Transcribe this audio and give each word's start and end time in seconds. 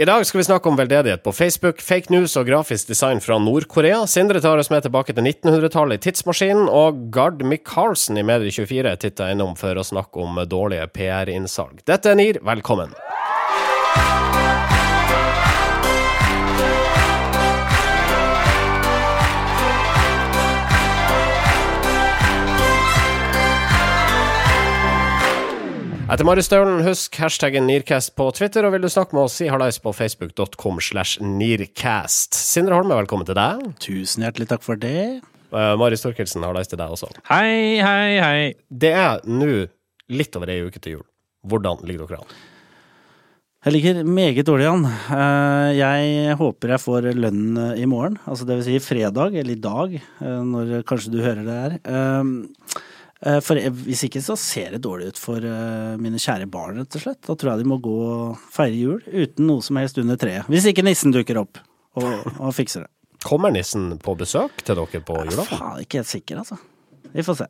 I 0.00 0.04
dag 0.04 0.26
skal 0.26 0.38
vi 0.38 0.44
snakke 0.44 0.68
om 0.68 0.76
veldedighet 0.76 1.22
på 1.22 1.32
Facebook, 1.32 1.80
fake 1.82 2.12
news 2.14 2.36
og 2.38 2.46
grafisk 2.46 2.86
design 2.86 3.18
fra 3.18 3.34
Nord-Korea. 3.42 4.04
Sindre 4.06 4.38
tar 4.38 4.60
oss 4.62 4.70
med 4.70 4.84
tilbake 4.86 5.10
til 5.10 5.26
1900-tallet 5.26 5.98
i 5.98 6.04
Tidsmaskinen, 6.06 6.68
og 6.70 7.00
Gard 7.10 7.42
Michaelsen 7.42 8.20
i 8.20 8.22
Medie24 8.22 8.94
titta 9.02 9.32
innom 9.34 9.58
for 9.58 9.74
å 9.74 9.82
snakke 9.82 10.22
om 10.22 10.38
dårlige 10.46 10.86
PR-innsalg. 10.94 11.82
Dette 11.90 12.14
er 12.14 12.20
NIR, 12.20 12.38
velkommen. 12.46 12.94
Etter 26.08 26.24
Maristølen, 26.24 26.78
husk 26.86 27.18
hashtaggen 27.20 27.66
Nearcast 27.68 28.14
på 28.16 28.30
Twitter, 28.32 28.64
og 28.64 28.72
vil 28.72 28.80
du 28.80 28.88
snakke 28.88 29.12
med 29.12 29.26
oss, 29.26 29.34
si 29.36 29.48
hallais 29.52 29.76
på 29.84 29.90
facebook.com 29.92 30.78
slash 30.80 31.20
nearcast. 31.20 32.32
Sindre 32.32 32.78
Holme, 32.78 32.96
velkommen 32.96 33.28
til 33.28 33.36
deg. 33.36 33.66
Tusen 33.84 34.24
hjertelig 34.24 34.46
takk 34.48 34.64
for 34.64 34.80
det. 34.80 35.18
Uh, 35.52 35.74
Mari 35.76 35.98
Storkelsen, 36.00 36.46
hallais 36.48 36.72
til 36.72 36.80
deg 36.80 36.96
også. 36.96 37.10
Hei, 37.28 37.76
hei, 37.84 38.16
hei. 38.24 38.40
Det 38.72 38.94
er 38.96 39.20
nå 39.28 39.66
litt 40.08 40.40
over 40.40 40.54
ei 40.54 40.62
uke 40.64 40.80
til 40.80 40.96
jul. 40.96 41.04
Hvordan 41.44 41.84
ligger 41.84 42.08
dere 42.08 42.24
an? 42.24 42.34
Jeg 43.68 43.76
ligger 43.76 44.00
meget 44.08 44.48
dårlig 44.48 44.72
an. 44.72 44.88
Uh, 45.12 45.76
jeg 45.76 46.40
håper 46.40 46.72
jeg 46.72 46.86
får 46.88 47.12
lønn 47.20 47.46
uh, 47.52 47.76
i 47.76 47.84
morgen, 47.84 48.16
altså 48.24 48.48
det 48.48 48.62
vil 48.62 48.70
si 48.70 48.80
fredag, 48.80 49.36
eller 49.36 49.52
i 49.52 49.60
dag, 49.60 50.00
når 50.24 50.78
kanskje 50.88 51.12
du 51.12 51.20
hører 51.20 51.44
det 51.44 51.64
her. 51.66 51.80
For 53.18 53.58
hvis 53.82 54.04
ikke 54.06 54.20
så 54.22 54.36
ser 54.38 54.76
det 54.76 54.78
dårlig 54.84 55.08
ut 55.10 55.18
for 55.18 55.42
mine 55.98 56.20
kjære 56.22 56.46
barn, 56.52 56.76
rett 56.78 56.94
og 56.94 57.02
slett. 57.02 57.18
Da 57.26 57.34
tror 57.34 57.50
jeg 57.50 57.64
de 57.64 57.70
må 57.72 57.80
gå 57.82 57.94
og 58.04 58.44
feire 58.54 58.76
jul 58.78 59.00
uten 59.10 59.48
noe 59.48 59.64
som 59.66 59.80
helst 59.80 59.98
under 59.98 60.20
treet. 60.20 60.46
Hvis 60.46 60.68
ikke 60.70 60.84
nissen 60.86 61.10
dukker 61.14 61.40
opp 61.42 61.58
og, 61.98 62.06
og 62.38 62.52
fikser 62.54 62.84
det. 62.86 62.92
Kommer 63.26 63.50
nissen 63.50 63.96
på 63.98 64.14
besøk 64.18 64.62
til 64.62 64.78
dere 64.78 65.00
på 65.02 65.16
julaften? 65.18 65.50
Jeg 65.50 65.58
er 65.58 65.64
faen 65.64 65.82
ikke 65.82 65.98
helt 65.98 66.10
sikker, 66.12 66.42
altså. 66.44 66.60
Vi 67.10 67.24
får 67.26 67.40
se. 67.40 67.48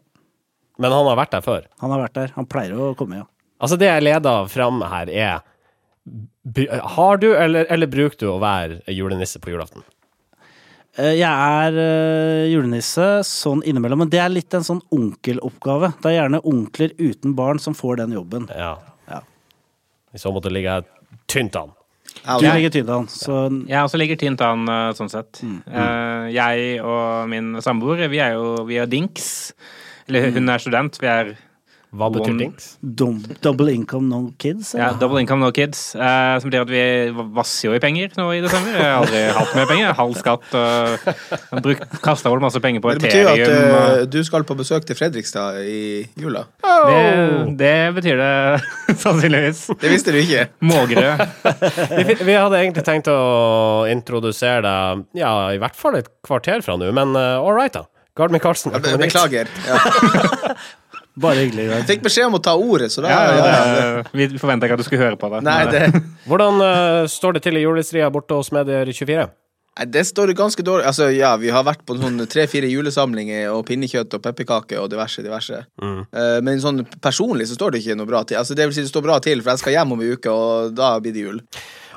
Men 0.79 0.95
han 0.95 1.11
har 1.11 1.19
vært 1.19 1.35
der 1.35 1.45
før? 1.45 1.69
Han 1.83 1.93
har 1.93 2.05
vært 2.07 2.17
der. 2.17 2.33
Han 2.39 2.49
pleier 2.49 2.79
å 2.79 2.93
komme, 2.97 3.21
ja. 3.21 3.29
Altså, 3.59 3.77
det 3.77 3.91
jeg 3.91 4.07
leder 4.07 4.49
fram 4.49 4.81
her, 4.87 5.11
er 5.11 5.41
Har 6.95 7.19
du, 7.21 7.33
eller, 7.37 7.67
eller 7.69 7.91
bruker 7.91 8.17
du 8.23 8.29
å 8.31 8.39
være 8.41 8.81
julenisse 8.95 9.41
på 9.43 9.53
julaften? 9.53 9.85
Jeg 10.99 11.31
er 11.31 11.77
uh, 11.79 12.45
julenisse 12.51 13.07
sånn 13.27 13.63
innimellom, 13.63 14.03
men 14.03 14.13
det 14.13 14.19
er 14.23 14.33
litt 14.33 14.55
en 14.57 14.67
sånn 14.67 14.81
onkeloppgave. 14.95 15.93
Det 16.03 16.11
er 16.11 16.17
gjerne 16.19 16.43
onkler 16.43 16.95
uten 16.99 17.37
barn 17.39 17.63
som 17.63 17.77
får 17.79 18.01
den 18.03 18.17
jobben. 18.17 18.49
Ja. 18.51 18.73
ja. 19.07 19.23
I 20.11 20.23
så 20.23 20.33
måte 20.35 20.51
ligger 20.51 20.81
jeg 20.81 20.89
tynt 21.31 21.59
an. 21.61 21.75
Du 22.27 22.45
ligger 22.49 22.73
tynt 22.75 22.91
an. 22.91 23.07
Så... 23.13 23.37
Jeg 23.71 23.79
også 23.79 24.01
ligger 24.01 24.19
tynt 24.19 24.43
an, 24.43 24.67
sånn 24.99 25.13
sett. 25.13 25.39
Mm. 25.47 25.59
Uh, 25.71 26.25
jeg 26.35 26.81
og 26.83 27.31
min 27.31 27.55
samboer, 27.63 28.09
vi 28.11 28.19
er 28.25 28.35
jo 28.35 28.65
vi 28.69 28.81
er 28.83 28.91
dinks. 28.91 29.53
Eller 30.09 30.33
hun 30.35 30.51
er 30.51 30.63
student. 30.63 30.99
Vi 30.99 31.09
er 31.09 31.37
hva 31.89 32.11
betyr 32.13 32.35
DINKS? 32.37 32.65
Double 33.41 33.73
income 33.73 34.11
no 34.11 34.19
kids? 34.37 34.75
Eller? 34.75 34.83
Ja, 34.85 34.97
double 35.01 35.23
income 35.23 35.41
no 35.41 35.49
kids. 35.57 35.95
Eh, 35.97 36.35
som 36.37 36.51
betyr 36.51 36.67
at 36.67 36.73
vi 36.73 36.83
vasser 37.33 37.71
jo 37.71 37.77
i 37.79 37.81
penger 37.81 38.13
nå 38.19 38.27
i 38.37 38.43
desember. 38.45 38.75
Jeg 38.77 38.85
har 38.85 38.99
aldri 38.99 39.23
hatt 39.39 39.55
mer 39.57 39.69
penger. 39.71 39.95
Halv 39.97 40.19
skatt. 40.21 40.45
Uh, 40.53 41.97
Kasta 42.05 42.29
vel 42.29 42.45
masse 42.45 42.61
penger 42.61 42.85
på 42.85 42.93
Ethereum. 42.93 43.33
Det 43.33 43.47
betyr 43.49 43.73
at 43.73 44.03
uh, 44.03 44.05
du 44.13 44.21
skal 44.27 44.45
på 44.45 44.59
besøk 44.59 44.85
til 44.89 44.99
Fredrikstad 45.01 45.63
i 45.65 46.05
jula? 46.21 46.45
Oh. 46.61 46.93
Det, 46.93 47.57
det, 47.63 47.75
betyr 47.97 48.21
det 48.21 48.33
sannsynligvis. 49.05 49.65
Det 49.81 49.93
visste 49.95 50.13
du 50.13 50.21
ikke. 50.21 50.51
Mågerø. 50.69 51.15
vi, 51.97 52.19
vi, 52.21 52.35
hadde 52.37 52.61
egentlig 52.61 52.85
tenkt 52.85 53.09
å 53.09 53.21
introdusere 53.89 54.61
deg 54.67 55.07
ja, 55.17 55.33
i 55.57 55.63
hvert 55.63 55.79
fall 55.79 55.97
et 55.97 56.13
kvarter 56.27 56.61
fra 56.65 56.77
nå, 56.77 56.93
men 56.93 57.17
uh, 57.17 57.41
all 57.41 57.57
right, 57.57 57.73
da. 57.73 57.89
Gard 58.19 58.35
Michaelsen. 58.35 58.75
Beklager. 58.75 59.49
Ja. 59.65 59.79
Bare 61.19 61.43
hyggelig. 61.43 61.67
Jeg 61.73 61.87
fikk 61.89 62.07
beskjed 62.07 62.29
om 62.29 62.39
å 62.39 62.43
ta 62.43 62.55
ordet, 62.59 62.93
så 62.95 63.03
da 63.05 63.11
ja, 63.11 63.19
ja, 63.35 63.49
ja, 63.49 64.07
Vi 64.15 64.29
forventa 64.39 64.69
ikke 64.69 64.79
at 64.79 64.83
du 64.83 64.87
skulle 64.87 65.03
høre 65.03 65.19
på 65.19 65.31
det. 65.33 65.43
Nei, 65.47 65.61
det. 65.73 66.05
Hvordan 66.29 66.63
uh, 66.63 67.03
står 67.11 67.39
det 67.39 67.45
til 67.49 67.59
i 67.59 67.65
julestria 67.65 68.11
borte 68.15 68.39
hos 68.39 68.53
Medier24? 68.55 69.29
Det 69.87 70.03
står 70.05 70.33
ganske 70.35 70.63
dårlig. 70.67 70.87
Altså, 70.91 71.07
ja, 71.15 71.33
vi 71.39 71.51
har 71.55 71.63
vært 71.67 71.85
på 71.87 71.95
sånn 71.99 72.19
tre-fire 72.31 72.67
julesamlinger 72.71 73.53
og 73.53 73.63
pinnekjøtt 73.69 74.17
og 74.19 74.23
pepperkaker 74.25 74.81
og 74.83 74.89
diverse, 74.91 75.23
diverse. 75.23 75.63
Mm. 75.83 76.01
Uh, 76.11 76.39
men 76.47 76.63
sånn 76.63 76.83
personlig 77.03 77.47
så 77.51 77.59
står 77.59 77.75
det 77.75 77.83
ikke 77.85 77.99
noe 77.99 78.11
bra 78.11 78.25
til. 78.27 78.41
Altså, 78.41 78.59
det 78.59 78.67
vil 78.67 78.79
si 78.79 78.87
det 78.87 78.93
står 78.93 79.07
bra 79.07 79.21
til, 79.23 79.43
for 79.43 79.55
jeg 79.55 79.63
skal 79.63 79.79
hjem 79.79 79.95
om 79.95 80.03
en 80.03 80.17
uke, 80.17 80.35
og 80.35 80.75
da 80.79 80.97
blir 81.03 81.15
det 81.15 81.27
jul. 81.29 81.43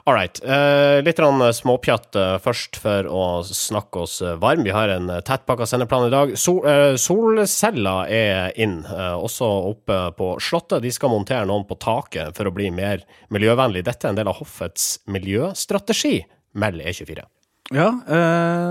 All 0.09 0.15
right. 0.15 0.39
Uh, 0.41 0.97
litt 1.05 1.19
småpjatt 1.19 2.17
uh, 2.17 2.37
først 2.41 2.79
for 2.81 3.05
å 3.05 3.25
snakke 3.45 4.01
oss 4.01 4.17
varm. 4.41 4.63
Vi 4.65 4.73
har 4.73 4.89
en 4.89 5.11
tettpakka 5.21 5.67
sendeplan 5.69 6.07
i 6.07 6.13
dag. 6.13 6.33
Sol, 6.39 6.65
solceller 6.97 8.09
er 8.09 8.57
inn, 8.57 8.81
også 8.89 9.45
oppe 9.69 9.99
på 10.17 10.33
Slottet. 10.41 10.81
De 10.81 10.91
skal 10.93 11.13
montere 11.13 11.45
noen 11.49 11.67
på 11.69 11.77
taket 11.81 12.33
for 12.37 12.49
å 12.49 12.55
bli 12.55 12.71
mer 12.73 13.05
miljøvennlig. 13.33 13.85
Dette 13.85 14.09
er 14.09 14.15
en 14.15 14.21
del 14.21 14.31
av 14.31 14.39
hoffets 14.41 14.95
miljøstrategi, 15.11 16.17
melder 16.57 16.89
E24. 16.89 17.27
Ja, 17.71 17.87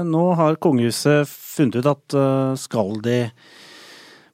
nå 0.04 0.24
har 0.36 0.58
kongehuset 0.60 1.30
funnet 1.30 1.78
ut 1.80 1.88
at 1.88 2.16
skal 2.60 2.98
de 3.06 3.20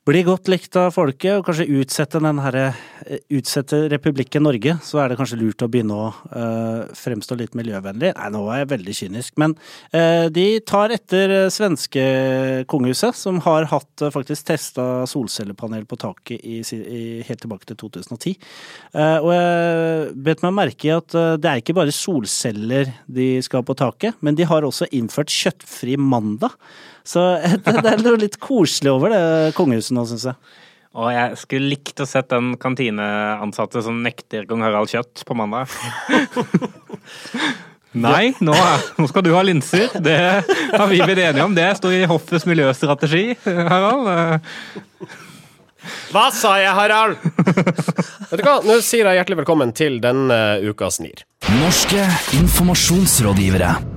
bli 0.07 0.21
godt 0.23 0.47
likt 0.51 0.77
av 0.79 0.93
folket, 0.95 1.33
og 1.35 1.49
kanskje 1.49 1.67
utsette 1.81 2.21
herre 2.23 2.67
eh, 3.07 3.23
Utsette 3.37 3.81
republikken 3.91 4.45
Norge, 4.47 4.77
så 4.87 5.01
er 5.03 5.11
det 5.11 5.17
kanskje 5.19 5.39
lurt 5.41 5.65
å 5.65 5.69
begynne 5.71 5.97
å 5.99 6.07
uh, 6.31 6.87
fremstå 6.95 7.37
litt 7.39 7.57
miljøvennlig. 7.59 8.13
Nei, 8.15 8.29
nå 8.35 8.45
er 8.53 8.61
jeg 8.61 8.71
veldig 8.71 8.95
kynisk, 9.01 9.35
men 9.43 9.57
uh, 9.95 10.27
de 10.31 10.47
tar 10.67 10.95
etter 10.95 11.35
svenske 11.55 12.05
kongehuset, 12.71 13.19
som 13.19 13.41
har 13.47 13.67
hatt 13.73 14.07
uh, 14.07 14.13
faktisk 14.15 14.47
testa 14.53 14.87
solcellepanel 15.11 15.87
på 15.91 15.99
taket 16.03 16.39
i, 16.39 16.61
i, 16.63 17.05
helt 17.27 17.43
tilbake 17.43 17.67
til 17.69 17.79
2010. 17.83 18.37
og 18.97 19.31
jeg 19.33 20.13
bet 20.27 20.43
meg 20.45 20.55
merke 20.57 20.89
i 20.89 20.95
at 20.95 21.15
det 21.41 21.51
er 21.51 21.61
ikke 21.61 21.77
bare 21.77 21.95
solceller 21.95 22.93
de 23.11 23.29
skal 23.45 23.65
på 23.67 23.77
taket, 23.79 24.19
men 24.25 24.39
de 24.39 24.47
har 24.49 24.67
også 24.67 24.89
innført 24.95 25.33
kjøttfri 25.35 25.99
mandag. 26.01 26.55
Så 27.07 27.25
det 27.65 27.93
er 27.93 28.03
noe 28.03 28.21
litt 28.21 28.41
koselig 28.43 28.93
over 28.93 29.15
det 29.15 29.53
kongehuset 29.59 29.95
nå, 29.97 30.07
syns 30.11 30.27
jeg. 30.33 30.57
Og 30.97 31.11
jeg 31.13 31.37
skulle 31.37 31.71
likt 31.75 32.01
å 32.01 32.07
sett 32.09 32.31
den 32.33 32.55
kantineansatte 32.61 33.83
som 33.85 33.99
nekter 34.05 34.47
kong 34.49 34.65
Harald 34.65 34.89
kjøtt 34.89 35.27
på 35.29 35.37
mandag. 35.37 35.69
Nei, 37.97 38.35
nå, 38.45 38.53
nå, 38.53 39.07
skal 39.09 39.25
du 39.25 39.31
ha 39.33 39.43
linser. 39.45 39.93
Det 40.05 40.17
har 40.17 40.89
vi 40.91 41.01
blitt 41.01 41.21
enige 41.21 41.45
om. 41.45 41.55
Det 41.57 41.69
står 41.79 41.95
i 41.97 42.09
hoffets 42.09 42.45
miljøstrategi, 42.49 43.37
Harald. 43.45 44.11
Hva 46.13 46.27
sa 46.35 46.57
jeg, 46.61 46.73
Harald? 46.77 47.17
Vet 48.31 48.41
du 48.41 48.45
hva, 48.45 48.59
nå 48.67 48.81
sier 48.85 49.09
jeg 49.09 49.21
hjertelig 49.23 49.41
velkommen 49.45 49.73
til 49.77 50.01
denne 50.05 50.41
ukas 50.67 51.01
NIR. 51.01 51.25
Norske 51.61 52.09
informasjonsrådgivere. 52.41 53.96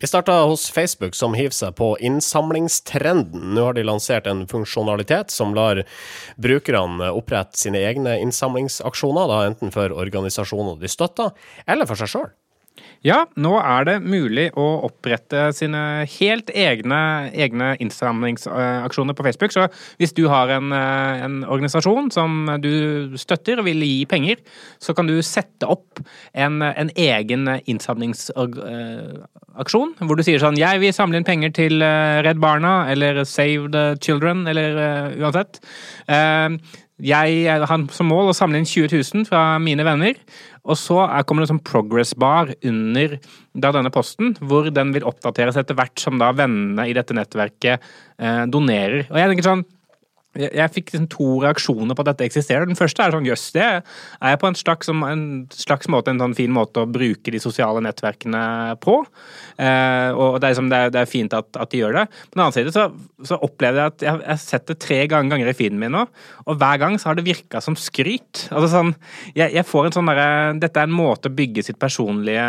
Vi 0.00 0.06
starta 0.06 0.32
hos 0.32 0.70
Facebook, 0.70 1.14
som 1.14 1.34
hiver 1.36 1.52
seg 1.52 1.74
på 1.76 1.90
innsamlingstrenden. 2.00 3.50
Nå 3.52 3.66
har 3.66 3.76
de 3.76 3.82
lansert 3.84 4.24
en 4.30 4.46
funksjonalitet 4.48 5.28
som 5.34 5.52
lar 5.52 5.82
brukerne 6.40 7.10
opprette 7.12 7.60
sine 7.60 7.82
egne 7.84 8.14
innsamlingsaksjoner, 8.22 9.28
da, 9.28 9.42
enten 9.50 9.74
for 9.74 9.92
organisasjoner 9.92 10.80
de 10.80 10.88
støtter, 10.88 11.34
eller 11.68 11.90
for 11.90 12.00
seg 12.00 12.14
sjøl. 12.14 12.30
Ja, 13.00 13.22
nå 13.40 13.54
er 13.56 13.86
det 13.88 13.94
mulig 14.04 14.50
å 14.60 14.84
opprette 14.84 15.46
sine 15.56 16.04
helt 16.18 16.50
egne, 16.52 17.30
egne 17.32 17.72
innsamlingsaksjoner 17.80 19.16
på 19.16 19.24
Facebook. 19.24 19.52
Så 19.54 19.68
hvis 19.96 20.12
du 20.16 20.26
har 20.28 20.48
en, 20.52 20.72
eh, 20.76 21.24
en, 21.24 21.44
organisasjon 21.48 22.10
som 22.12 22.60
du 22.60 23.16
støtter 23.16 23.58
og 23.58 23.64
vil 23.70 23.80
gi 23.80 24.04
penger, 24.04 24.36
så 24.78 24.94
kan 24.94 25.06
du 25.08 25.22
sette 25.24 25.64
opp 25.64 25.98
en, 26.34 26.60
en 26.60 26.90
egen 26.92 27.48
innsamlingsaksjon 27.64 29.94
hvor 30.04 30.16
du 30.16 30.22
sier 30.26 30.38
sånn 30.42 30.58
Jeg 30.60 30.80
vil 30.84 30.92
samle 30.92 31.16
inn 31.16 31.24
penger 31.24 31.50
til 31.56 31.80
eh, 31.80 32.20
Redd 32.26 32.40
Barna 32.42 32.92
eller 32.92 33.24
Save 33.24 33.72
the 33.72 33.96
Children 34.04 34.44
eller 34.50 34.76
uansett. 35.16 35.56
Jeg 37.00 37.48
har 37.48 37.84
som 37.94 38.10
mål 38.10 38.30
å 38.30 38.36
samle 38.36 38.60
inn 38.60 38.68
20 38.68 38.92
000 38.92 39.26
fra 39.28 39.58
mine 39.62 39.84
venner. 39.86 40.18
Og 40.68 40.76
så 40.78 40.98
kommer 41.26 41.42
det 41.42 41.48
en 41.48 41.54
sånn 41.56 41.66
progress 41.66 42.12
bar 42.18 42.52
under 42.66 43.16
denne 43.56 43.92
posten, 43.94 44.34
hvor 44.44 44.68
den 44.74 44.92
vil 44.94 45.06
oppdateres 45.08 45.58
etter 45.60 45.78
hvert 45.78 46.00
som 46.02 46.20
da 46.20 46.30
vennene 46.36 46.88
i 46.88 46.96
dette 46.96 47.16
nettverket 47.16 47.80
eh, 47.80 48.44
donerer. 48.50 49.06
Og 49.08 49.20
jeg 49.20 49.32
tenker 49.32 49.48
sånn 49.48 49.66
jeg, 50.38 50.50
jeg 50.54 50.72
fikk 50.76 50.92
liksom 50.92 51.08
to 51.10 51.28
reaksjoner 51.42 51.96
på 51.96 52.04
at 52.04 52.12
dette 52.12 52.26
eksisterer. 52.28 52.68
Den 52.68 52.78
første 52.78 53.02
er 53.02 53.14
sånn 53.14 53.26
jøss, 53.26 53.48
det 53.56 53.66
er 53.66 54.36
på 54.38 54.46
en 54.46 54.58
slags, 54.58 54.90
en 54.92 55.24
slags, 55.54 55.90
måte 55.90 56.12
en 56.12 56.22
sånn 56.22 56.36
fin 56.38 56.52
måte 56.54 56.84
å 56.84 56.90
bruke 56.90 57.34
de 57.34 57.40
sosiale 57.42 57.82
nettverkene 57.82 58.42
på. 58.84 59.00
Eh, 59.58 60.10
og 60.14 60.38
det 60.38 60.46
er, 60.46 60.52
liksom, 60.52 60.70
det, 60.70 60.80
er, 60.80 60.94
det 60.94 61.02
er, 61.02 61.10
fint 61.10 61.34
at, 61.36 61.50
at, 61.56 61.72
de 61.72 61.82
gjør 61.82 61.98
det. 61.98 62.06
På 62.30 62.38
den 62.38 62.44
annen 62.44 62.56
side 62.56 62.74
så, 62.76 62.86
så 63.26 63.40
opplevde 63.42 63.82
jeg 63.82 63.94
at 63.94 64.06
jeg 64.06 64.24
har 64.30 64.42
sett 64.44 64.68
det 64.70 64.78
tre 64.82 65.02
ganger 65.10 65.50
i 65.50 65.56
feeden 65.56 65.80
min 65.82 65.94
nå, 65.94 66.06
og 66.46 66.60
hver 66.60 66.78
gang 66.82 66.98
så 67.00 67.10
har 67.10 67.18
det 67.18 67.26
virka 67.26 67.62
som 67.64 67.78
skryt. 67.78 68.46
Altså 68.50 68.70
sånn, 68.76 68.94
jeg, 69.34 69.50
jeg 69.56 69.66
får 69.66 69.88
en 69.88 69.98
sånn 69.98 70.10
derre 70.10 70.28
Dette 70.60 70.82
er 70.82 70.88
en 70.88 70.94
måte 70.94 71.30
å 71.30 71.34
bygge 71.34 71.64
sitt 71.66 71.78
personlige 71.80 72.44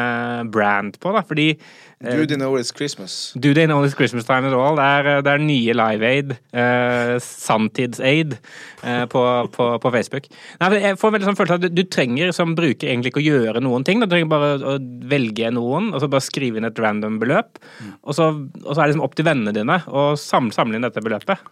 brand 0.54 0.98
på, 1.01 1.13
da, 1.16 1.25
fordi 1.25 1.56
eh, 2.03 2.15
Do 2.18 2.25
they 2.25 2.38
know 2.38 2.57
it's 2.59 2.71
Christmas? 2.75 3.33
Do 3.36 3.53
they 3.53 3.65
know 3.65 3.83
it's 3.86 3.95
Christmas 3.98 4.25
time 4.25 4.48
at 4.50 4.53
all? 4.53 4.75
Det 4.80 4.86
er, 4.86 5.21
det 5.25 5.31
er 5.31 5.44
nye 5.44 5.75
Live 5.77 6.07
Aid. 6.07 6.33
Eh, 6.51 7.13
Sanntidsaid 7.24 8.36
eh, 8.38 9.06
på, 9.12 9.24
på, 9.56 9.69
på, 9.83 9.94
Facebook. 9.94 10.27
Nei, 10.62 10.69
jeg 10.81 11.00
får 11.01 11.15
veldig 11.15 11.30
sånn 11.30 11.39
følelse 11.39 11.57
av 11.57 11.62
at 11.62 11.68
du, 11.69 11.81
du, 11.81 11.89
trenger 11.92 12.33
som 12.36 12.56
bruker 12.57 12.92
egentlig 12.92 13.13
ikke 13.13 13.24
å 13.24 13.27
gjøre 13.27 13.63
noen 13.63 13.88
ting. 13.88 14.03
Du 14.03 14.09
trenger 14.12 14.31
bare 14.31 14.53
å 14.59 14.77
velge 15.12 15.53
noen, 15.56 15.92
og 15.94 16.03
så 16.03 16.12
bare 16.12 16.25
skrive 16.25 16.62
inn 16.62 16.69
et 16.69 16.83
random 16.83 17.19
beløp. 17.21 17.62
Mm. 17.80 17.98
Og, 18.01 18.13
så, 18.18 18.31
og, 18.63 18.71
så, 18.71 18.77
er 18.80 18.86
det 18.86 18.94
liksom 18.94 19.07
opp 19.07 19.18
til 19.19 19.27
vennene 19.27 19.56
dine 19.56 19.81
å 19.88 20.12
samle, 20.19 20.56
samle 20.56 20.80
inn 20.80 20.88
dette 20.88 21.03
beløpet. 21.06 21.51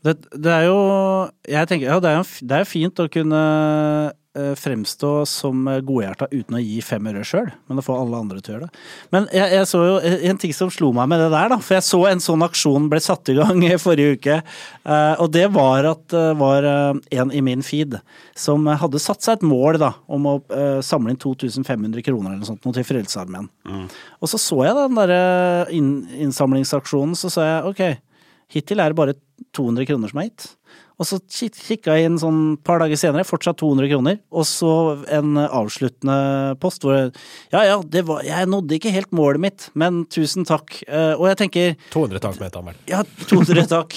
Det, 0.00 0.14
det, 0.32 0.48
er 0.48 0.62
jo 0.64 0.78
Jeg 1.44 1.68
tenker 1.68 1.90
ja, 1.90 1.98
det 2.00 2.08
er 2.08 2.22
jo 2.22 2.46
det 2.48 2.56
er 2.56 2.68
fint 2.68 3.02
å 3.02 3.10
kunne 3.12 3.40
Eh, 4.10 4.19
fremstå 4.30 5.24
som 5.26 5.64
godhjerta 5.66 6.28
uten 6.30 6.54
å 6.54 6.60
gi 6.62 6.76
fem 6.86 7.08
øre 7.10 7.24
sjøl, 7.26 7.48
men 7.66 7.80
å 7.80 7.82
få 7.82 7.96
alle 7.98 8.20
andre 8.22 8.38
til 8.38 8.52
å 8.52 8.54
gjøre 8.54 8.68
det. 8.68 8.82
Men 9.10 9.24
jeg, 9.34 9.48
jeg, 9.56 9.66
så 9.66 9.80
jo 9.82 9.96
en 10.30 10.38
ting 10.38 10.52
som 10.54 10.70
slo 10.70 10.92
meg 10.94 11.08
med 11.10 11.18
det 11.18 11.30
der, 11.32 11.48
da. 11.50 11.58
For 11.58 11.74
jeg 11.74 11.86
så 11.88 12.00
en 12.06 12.22
sånn 12.22 12.44
aksjon 12.46 12.86
ble 12.92 13.00
satt 13.02 13.32
i 13.32 13.36
gang 13.40 13.64
i 13.66 13.72
forrige 13.82 14.20
uke. 14.20 14.36
Eh, 14.84 15.14
og 15.18 15.32
det 15.34 15.48
var 15.54 15.88
at 15.90 16.04
det 16.14 16.28
var 16.38 16.68
eh, 16.70 17.00
en 17.18 17.34
i 17.34 17.42
min 17.42 17.64
feed 17.66 17.98
som 18.38 18.70
hadde 18.70 19.02
satt 19.02 19.26
seg 19.26 19.40
et 19.40 19.48
mål 19.50 19.80
da, 19.82 19.92
om 20.10 20.28
å 20.30 20.36
samle 20.84 21.12
inn 21.12 21.18
2500 21.20 22.04
kroner 22.06 22.30
eller 22.30 22.44
noe 22.44 22.48
sånt 22.48 22.64
til 22.76 22.86
Frelsesarmeen. 22.86 23.50
Mm. 23.66 23.88
Og 24.22 24.30
så 24.30 24.38
så 24.40 24.62
jeg 24.64 24.76
den 24.78 24.96
derre 24.98 25.20
innsamlingsaksjonen, 25.74 27.18
så 27.18 27.30
sa 27.32 27.46
jeg 27.46 27.70
ok, 27.70 27.82
hittil 28.54 28.82
er 28.82 28.92
det 28.92 28.98
bare 28.98 29.16
200 29.56 29.88
kroner 29.88 30.12
som 30.12 30.22
er 30.22 30.30
gitt. 30.30 30.48
Og 31.00 31.08
så 31.08 31.16
kikka 31.24 31.96
jeg 31.96 32.10
inn 32.10 32.18
sånn 32.20 32.40
par 32.64 32.82
dager 32.82 32.98
senere, 33.00 33.24
fortsatt 33.24 33.56
200 33.62 33.88
kroner, 33.88 34.18
og 34.28 34.44
så 34.48 34.72
en 35.08 35.38
avsluttende 35.40 36.58
post 36.60 36.84
hvor 36.84 37.08
Ja 37.54 37.62
ja, 37.64 37.78
var, 38.04 38.20
jeg 38.26 38.50
nådde 38.52 38.76
ikke 38.76 38.92
helt 38.92 39.14
målet 39.16 39.40
mitt, 39.40 39.70
men 39.72 40.04
tusen 40.12 40.44
takk. 40.48 40.76
Uh, 40.84 41.16
og 41.16 41.30
jeg 41.30 41.40
tenker 41.40 41.72
200 41.94 42.22
takk, 42.26 42.38
med 42.42 42.60
Amel. 42.60 42.78
Ja, 42.90 43.00
200 43.30 43.64
takk. 43.70 43.96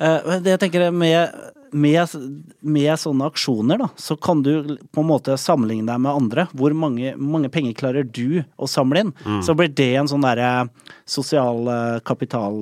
Uh, 0.00 0.38
det 0.40 0.54
jeg 0.54 0.62
tenker 0.64 0.88
med, 0.88 1.36
med, 1.76 2.16
med, 2.64 2.90
sånne 3.02 3.28
aksjoner, 3.28 3.84
da, 3.84 3.92
så 4.00 4.16
kan 4.16 4.40
du 4.46 4.78
på 4.88 5.04
en 5.04 5.10
måte 5.10 5.36
sammenligne 5.40 5.90
deg 5.90 6.00
med 6.00 6.14
andre. 6.14 6.48
Hvor 6.56 6.72
mange, 6.72 7.12
mange 7.20 7.52
penger 7.52 7.76
klarer 7.76 8.08
du 8.08 8.40
å 8.56 8.70
samle 8.70 9.04
inn? 9.04 9.14
Mm. 9.26 9.40
Så 9.44 9.56
blir 9.58 9.68
det 9.68 9.92
en 10.00 10.08
sånn 10.08 10.24
derre 10.24 10.70
sosial 11.04 11.68
uh, 11.68 12.00
kapital 12.08 12.56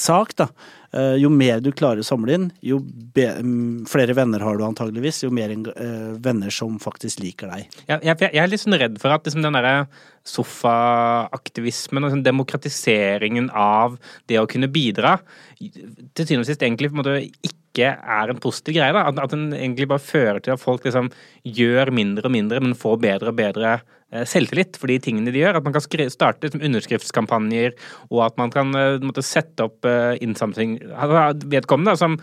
sak, 0.00 0.36
da. 0.38 0.50
Eh, 0.92 1.16
jo 1.22 1.28
mer 1.30 1.60
du 1.62 1.70
klarer 1.76 2.02
å 2.02 2.06
samle 2.06 2.34
inn, 2.34 2.46
jo 2.66 2.80
mm, 2.82 3.86
flere 3.90 4.14
venner 4.18 4.42
har 4.42 4.58
du 4.58 4.64
antageligvis, 4.66 5.20
jo 5.22 5.30
mer 5.34 5.52
uh, 5.54 6.16
venner 6.18 6.50
som 6.50 6.80
faktisk 6.82 7.22
liker 7.22 7.52
deg. 7.52 7.68
Jeg, 7.84 8.00
jeg, 8.08 8.16
jeg 8.24 8.42
er 8.42 8.50
litt 8.50 8.62
sånn 8.64 8.78
redd 8.80 8.98
for 8.98 9.14
at 9.14 9.28
liksom, 9.28 9.44
den 9.44 9.54
derre 9.54 9.86
sofaaktivismen 10.26 12.08
og 12.08 12.16
sånn 12.16 12.26
demokratiseringen 12.26 13.52
av 13.54 14.00
det 14.30 14.40
å 14.42 14.48
kunne 14.50 14.70
bidra, 14.72 15.20
til 15.60 16.26
syvende 16.26 16.42
og 16.42 16.50
sist 16.50 16.66
egentlig 16.66 16.90
på 16.90 16.98
en 16.98 17.02
måte 17.04 17.16
ikke 17.22 17.59
er 17.78 18.30
en 18.30 18.42
positiv 18.42 18.74
greie. 18.74 18.92
da, 18.92 19.06
At, 19.08 19.18
at 19.18 19.30
den 19.30 19.52
egentlig 19.52 19.88
bare 19.88 20.02
fører 20.02 20.40
til 20.42 20.52
at 20.56 20.60
folk 20.60 20.84
liksom 20.84 21.12
gjør 21.44 21.92
mindre 21.94 22.26
og 22.26 22.34
mindre, 22.34 22.60
men 22.60 22.74
får 22.74 22.98
bedre 22.98 23.30
og 23.30 23.36
bedre 23.38 23.80
Eh, 24.10 24.24
selvtillit 24.26 24.74
for 24.80 24.90
de 24.90 24.98
tingene 25.02 25.30
de 25.30 25.42
gjør. 25.42 25.60
At 25.60 25.66
man 25.66 25.74
kan 25.74 25.84
starte 25.84 26.46
liksom, 26.46 26.62
underskriftskampanjer, 26.66 27.76
og 28.10 28.24
at 28.26 28.38
man 28.40 28.50
kan 28.54 28.74
uh, 28.74 28.98
måtte 29.04 29.22
sette 29.22 29.68
opp 29.68 29.86
uh, 29.86 30.18
innsamling 30.22 30.78
Vedkommende 31.50 31.94
som 31.98 32.18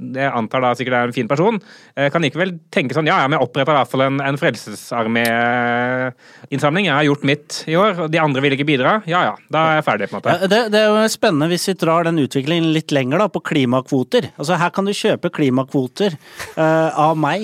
jeg 0.00 0.32
antar 0.32 0.60
da 0.64 0.74
sikkert 0.78 0.96
er 0.96 1.04
en 1.08 1.16
fin 1.16 1.30
person, 1.30 1.56
kan 1.94 2.22
likevel 2.24 2.50
tenke 2.72 2.94
sånn 2.96 3.08
Ja, 3.10 3.16
ja, 3.22 3.26
men 3.28 3.36
jeg 3.38 3.46
oppretter 3.46 3.74
i 3.74 3.76
hvert 3.78 3.92
fall 3.92 4.04
en, 4.06 4.16
en 4.24 4.40
Frelsesarmé-innsamling. 4.40 6.84
Jeg 6.88 6.96
har 6.96 7.08
gjort 7.08 7.28
mitt 7.28 7.48
i 7.70 7.74
år, 7.78 7.92
og 8.04 8.08
de 8.12 8.22
andre 8.22 8.40
vil 8.44 8.54
ikke 8.56 8.68
bidra. 8.68 8.92
Ja 9.10 9.20
ja, 9.28 9.34
da 9.52 9.58
er 9.68 9.74
jeg 9.80 9.86
ferdig, 9.86 10.06
på 10.10 10.14
en 10.16 10.20
måte. 10.20 10.32
Ja, 10.32 10.36
det, 10.50 10.60
det, 10.74 10.80
er 10.80 10.86
jo 10.88 10.96
spennende 11.12 11.50
hvis 11.52 11.68
vi 11.70 11.74
drar 11.80 12.00
den 12.08 12.22
utviklingen 12.22 12.68
litt 12.74 12.90
lenger, 12.94 13.16
da, 13.22 13.26
på 13.32 13.46
klimakvoter. 13.50 14.24
Altså 14.36 14.52
her 14.60 14.70
kan 14.74 14.84
du 14.88 14.92
kjøpe 14.96 15.34
klimakvoter 15.34 16.10
uh, 16.56 16.90
av 17.08 17.14
meg. 17.20 17.40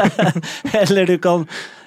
Eller 0.82 1.04
du 1.10 1.16
kan 1.22 1.40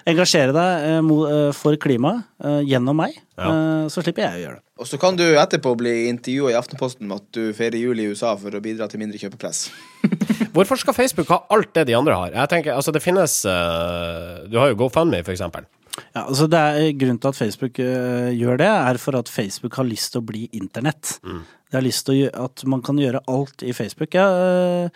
engasjere 0.10 0.54
deg 0.56 0.88
eh, 0.90 1.12
eh, 1.34 1.50
for 1.56 1.78
klimaet 1.82 2.26
eh, 2.44 2.62
gjennom 2.70 2.98
meg, 3.00 3.16
ja. 3.40 3.50
så 3.90 4.04
slipper 4.04 4.26
jeg 4.26 4.38
å 4.40 4.42
gjøre 4.44 4.58
det. 4.60 4.66
Og 4.84 4.90
så 4.90 4.98
kan 5.00 5.18
du 5.18 5.24
etterpå 5.24 5.76
bli 5.80 5.94
intervjua 6.10 6.52
i 6.52 6.58
Aftenposten 6.58 7.08
med 7.08 7.22
at 7.22 7.38
du 7.38 7.54
feirer 7.56 7.78
jul 7.80 8.02
i 8.02 8.08
USA 8.10 8.34
for 8.40 8.56
å 8.56 8.62
bidra 8.64 8.90
til 8.92 9.02
mindre 9.04 9.22
kjøpepress. 9.22 9.68
Hvorfor 10.56 10.82
skal 10.82 10.98
Facebook 10.98 11.30
ha 11.34 11.44
alt 11.54 11.72
det 11.78 11.88
de 11.90 11.96
andre 11.98 12.18
har? 12.18 12.34
Jeg 12.36 12.52
tenker, 12.52 12.76
altså 12.76 12.94
det 12.94 13.02
finnes 13.02 13.40
Du 13.44 14.58
har 14.60 14.70
jo 14.70 14.78
GoFundMe, 14.82 15.24
for 15.26 15.34
eksempel. 15.34 15.66
Ja, 16.14 16.24
altså 16.26 16.48
det 16.50 16.60
er 16.60 16.96
Grunnen 16.98 17.20
til 17.22 17.30
at 17.30 17.38
Facebook 17.38 17.80
uh, 17.82 18.30
gjør 18.34 18.58
det, 18.62 18.70
er 18.70 19.00
for 19.02 19.18
at 19.18 19.30
Facebook 19.30 19.78
har 19.78 19.88
lyst 19.88 20.14
til 20.14 20.24
å 20.24 20.26
bli 20.26 20.48
internett. 20.58 21.18
Mm. 21.26 21.44
Det 21.70 21.78
har 21.78 21.86
lyst 21.86 22.08
til 22.10 22.26
at 22.30 22.66
man 22.70 22.82
kan 22.86 23.00
gjøre 23.02 23.22
alt 23.30 23.66
i 23.66 23.74
Facebook. 23.78 24.18
Jeg, 24.18 24.26
uh, 24.26 24.90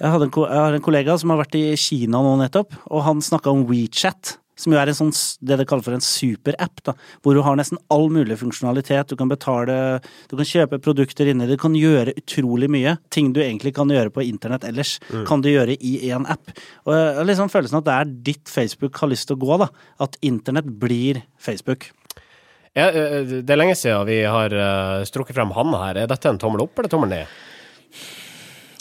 jeg, 0.00 0.08
en, 0.10 0.28
jeg, 0.28 0.60
har 0.60 0.76
en 0.76 0.84
kollega 0.84 1.16
som 1.20 1.32
har 1.32 1.40
vært 1.44 1.56
i 1.60 1.66
Kina 1.80 2.20
nå 2.24 2.36
nettopp, 2.40 2.76
og 2.90 3.06
han 3.08 3.24
snakka 3.24 3.52
om 3.52 3.64
WeChat. 3.70 4.36
Som 4.58 4.74
jo 4.74 4.78
er 4.78 4.90
en 4.90 4.96
sånn, 4.96 5.12
det 5.42 5.58
de 5.58 5.66
kaller 5.66 5.84
for 5.86 5.96
en 5.96 6.04
superapp, 6.04 6.92
hvor 7.24 7.34
du 7.34 7.42
har 7.42 7.56
nesten 7.58 7.80
all 7.94 8.06
mulig 8.12 8.36
funksjonalitet. 8.38 9.10
Du 9.10 9.18
kan 9.18 9.30
betale, 9.30 9.98
du 10.30 10.36
kan 10.38 10.48
kjøpe 10.48 10.80
produkter 10.84 11.30
inni 11.30 11.48
det, 11.48 11.56
du 11.58 11.62
kan 11.64 11.74
gjøre 11.78 12.14
utrolig 12.20 12.70
mye. 12.70 12.96
Ting 13.14 13.32
du 13.34 13.42
egentlig 13.42 13.74
kan 13.76 13.90
gjøre 13.90 14.12
på 14.14 14.24
internett 14.26 14.66
ellers, 14.68 14.96
mm. 15.10 15.24
kan 15.30 15.42
du 15.42 15.50
gjøre 15.50 15.74
i 15.74 15.96
én 16.10 16.28
app. 16.30 16.54
Og 16.86 16.94
jeg 16.94 17.18
har 17.18 17.28
liksom 17.30 17.52
følelsen 17.52 17.80
at 17.80 17.88
det 17.88 17.98
er 17.98 18.14
ditt 18.30 18.52
Facebook 18.52 19.02
har 19.02 19.10
lyst 19.10 19.30
til 19.30 19.38
å 19.38 19.42
gå, 19.44 19.58
da. 19.64 19.70
At 20.06 20.18
internett 20.22 20.70
blir 20.80 21.24
Facebook. 21.42 21.90
Ja, 22.74 22.88
det 22.90 23.46
er 23.46 23.58
lenge 23.58 23.76
siden 23.78 24.06
vi 24.08 24.22
har 24.26 24.54
strukket 25.06 25.36
frem 25.36 25.54
Hanne 25.54 25.82
her. 25.82 26.02
Er 26.02 26.10
dette 26.10 26.30
en 26.30 26.40
tommel 26.42 26.64
opp 26.66 26.78
eller 26.78 26.90
tommel 26.90 27.12
ned? 27.12 27.36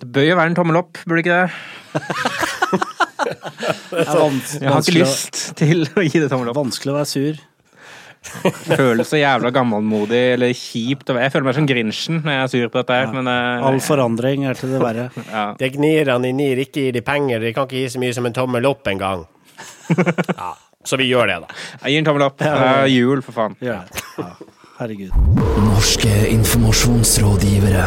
Det 0.02 0.10
bør 0.12 0.26
jo 0.26 0.40
være 0.40 0.52
en 0.52 0.58
tommel 0.58 0.82
opp, 0.82 0.98
burde 1.08 1.22
ikke 1.24 1.44
det? 1.44 2.50
jeg 3.24 4.70
har 4.70 4.84
ikke 4.84 5.00
lyst 5.00 5.42
til 5.60 5.88
å 5.96 6.06
gi 6.06 6.22
det 6.22 6.30
tommel 6.32 6.52
opp. 6.52 6.60
Vanskelig 6.64 6.94
å 6.94 7.00
være 7.00 7.10
sur. 7.10 7.42
Føles 8.24 9.10
så 9.10 9.20
jævla 9.20 9.52
gammelmodig 9.54 10.22
eller 10.34 10.54
kjipt. 10.56 11.12
Jeg 11.12 11.34
føler 11.34 11.48
meg 11.48 11.58
som 11.58 11.68
Grinchen 11.68 12.22
når 12.24 12.36
jeg 12.36 12.44
er 12.44 12.52
sur 12.54 12.68
på 12.72 12.82
dette. 12.82 13.00
her. 13.02 13.12
Men, 13.14 13.30
uh, 13.30 13.68
All 13.68 13.80
forandring 13.84 14.48
er 14.48 14.60
til 14.60 14.74
det 14.74 14.82
verre. 14.84 15.10
ja. 15.36 15.46
Det 15.60 15.74
gnirene 15.76 16.32
i 16.32 16.36
NIR 16.36 16.64
ikke 16.66 16.88
gir 16.88 16.96
de 16.96 17.04
penger, 17.06 17.44
de 17.44 17.54
kan 17.56 17.68
ikke 17.68 17.84
gi 17.84 17.94
så 17.96 18.04
mye 18.04 18.16
som 18.16 18.28
en 18.30 18.36
tommel 18.36 18.70
opp 18.70 18.88
engang. 18.92 19.28
ja. 20.40 20.54
Så 20.84 21.00
vi 21.00 21.08
gjør 21.08 21.30
det, 21.32 21.38
da. 21.46 21.62
Jeg 21.86 21.94
gir 21.94 22.02
en 22.02 22.10
tommel 22.10 22.26
opp. 22.28 22.40
Det 22.42 22.52
er 22.52 22.90
jul, 22.92 23.24
for 23.24 23.36
faen. 23.36 23.56
Ja. 23.64 23.84
ja. 24.20 24.32
Herregud. 24.80 25.16
Norske 25.64 26.12
informasjonsrådgivere. 26.34 27.86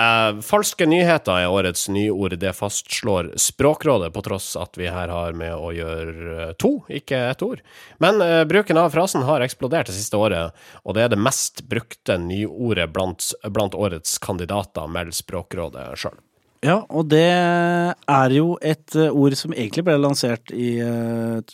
Uh, 0.00 0.38
falske 0.40 0.86
nyheter 0.88 1.42
er 1.42 1.52
årets 1.52 1.88
nyord. 1.92 2.32
Det 2.40 2.54
fastslår 2.56 3.34
Språkrådet, 3.40 4.12
på 4.14 4.22
tross 4.24 4.54
at 4.56 4.78
vi 4.80 4.88
her 4.88 5.12
har 5.12 5.36
med 5.36 5.52
å 5.52 5.72
gjøre 5.76 6.36
uh, 6.38 6.52
to, 6.56 6.78
ikke 6.88 7.18
ett 7.28 7.44
ord. 7.44 7.60
Men 8.00 8.22
uh, 8.24 8.40
bruken 8.48 8.80
av 8.80 8.94
frasen 8.94 9.26
har 9.28 9.44
eksplodert 9.44 9.90
det 9.90 9.98
siste 9.98 10.16
året, 10.16 10.56
og 10.86 10.96
det 10.96 11.04
er 11.04 11.12
det 11.12 11.20
mest 11.20 11.66
brukte 11.68 12.16
nyordet 12.22 12.88
blant, 12.94 13.28
blant 13.52 13.76
årets 13.76 14.16
kandidater, 14.24 14.88
melder 14.88 15.20
Språkrådet 15.20 15.90
sjøl. 16.00 16.16
Ja, 16.64 16.80
og 16.88 17.08
det 17.12 17.28
er 17.28 18.32
jo 18.36 18.56
et 18.60 18.96
ord 18.96 19.36
som 19.36 19.52
egentlig 19.56 19.84
ble 19.86 19.94
lansert 19.96 20.52
i 20.52 20.74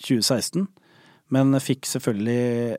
2016, 0.03 0.67
men 1.31 1.55
fikk 1.63 1.87
selvfølgelig 1.87 2.79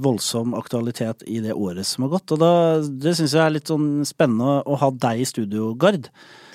voldsom 0.00 0.54
aktualitet 0.58 1.24
i 1.26 1.40
det 1.44 1.52
året 1.52 1.86
som 1.88 2.06
har 2.06 2.14
gått. 2.16 2.32
Og 2.34 2.40
da, 2.40 2.52
det 2.82 3.16
syns 3.18 3.34
jeg 3.36 3.42
er 3.44 3.56
litt 3.58 3.72
sånn 3.72 4.06
spennende 4.08 4.62
å 4.64 4.78
ha 4.80 4.90
deg 5.04 5.22
i 5.22 5.28
studio, 5.28 5.72
Gard. 5.78 6.08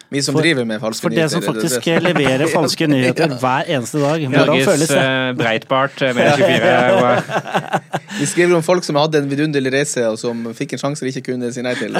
Vi 0.09 0.21
som 0.23 0.37
for, 0.37 0.41
driver 0.45 0.63
med 0.63 0.79
falske 0.79 1.09
nyheter. 1.09 1.27
For 1.27 1.41
det 1.41 1.45
som 1.47 1.53
faktisk 1.53 1.83
det, 1.83 1.95
det. 1.97 2.03
leverer 2.05 2.51
falske 2.57 2.87
nyheter 2.87 3.33
ja. 3.33 3.39
hver 3.41 3.71
eneste 3.75 3.99
dag. 3.99 4.23
Hvordan 4.31 4.61
føles 4.69 4.93
det? 4.93 5.01
Uh, 5.03 5.31
Breitbart 5.41 6.01
eh, 6.01 6.13
med 6.15 6.25
24. 6.39 8.19
Vi 8.21 8.29
skriver 8.31 8.55
om 8.55 8.63
folk 8.63 8.87
som 8.87 8.99
hadde 9.01 9.19
en 9.19 9.27
vidunderlig 9.31 9.73
reise, 9.75 10.05
og 10.07 10.15
som 10.21 10.47
fikk 10.55 10.77
en 10.77 10.83
sjanse 10.85 11.03
de 11.03 11.11
ikke 11.11 11.33
kunne 11.33 11.51
si 11.53 11.65
nei 11.65 11.75
til. 11.79 11.99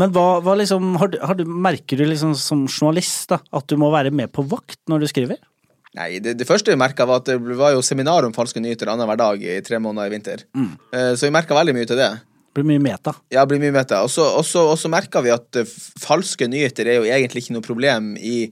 Men 0.00 0.12
hva, 0.12 0.40
hva 0.44 0.54
liksom, 0.56 0.94
har 1.00 1.08
du, 1.12 1.18
har 1.20 1.36
du, 1.36 1.44
merker 1.44 2.00
du 2.00 2.06
liksom 2.08 2.32
som 2.38 2.64
journalist 2.68 3.32
da, 3.32 3.40
at 3.52 3.68
du 3.68 3.76
må 3.80 3.90
være 3.92 4.12
med 4.12 4.32
på 4.32 4.44
vakt 4.48 4.80
når 4.88 5.04
du 5.04 5.08
skriver? 5.10 5.40
Nei, 5.98 6.08
det, 6.24 6.38
det, 6.40 6.48
første 6.48 6.72
vi 6.72 6.80
merka, 6.80 7.04
var 7.08 7.20
at 7.20 7.28
det 7.28 7.56
var 7.58 7.74
jo 7.74 7.82
seminar 7.84 8.24
om 8.24 8.32
falske 8.32 8.62
nyheter 8.64 8.88
annenhver 8.88 9.18
dag 9.20 9.42
i 9.44 9.58
tre 9.64 9.80
måneder 9.82 10.08
i 10.08 10.14
vinter. 10.14 10.44
Mm. 10.56 10.70
Uh, 10.94 11.12
så 11.12 11.26
vi 11.26 11.34
merka 11.34 11.56
veldig 11.58 11.74
mye 11.76 11.88
til 11.90 12.00
det. 12.00 12.12
Blir 12.56 12.66
mye 12.68 12.80
meta. 12.84 13.14
Ja, 13.32 13.44
blir 13.48 13.60
mye 13.60 13.72
meta. 13.72 14.02
Og 14.04 14.10
så, 14.12 14.88
merka 14.92 15.22
vi 15.24 15.32
at 15.32 15.56
eh, 15.56 15.70
falske 16.02 16.44
nyheter 16.52 16.84
er 16.84 16.98
jo 16.98 17.06
egentlig 17.08 17.46
ikke 17.46 17.54
noe 17.56 17.64
problem 17.64 18.10
i 18.20 18.50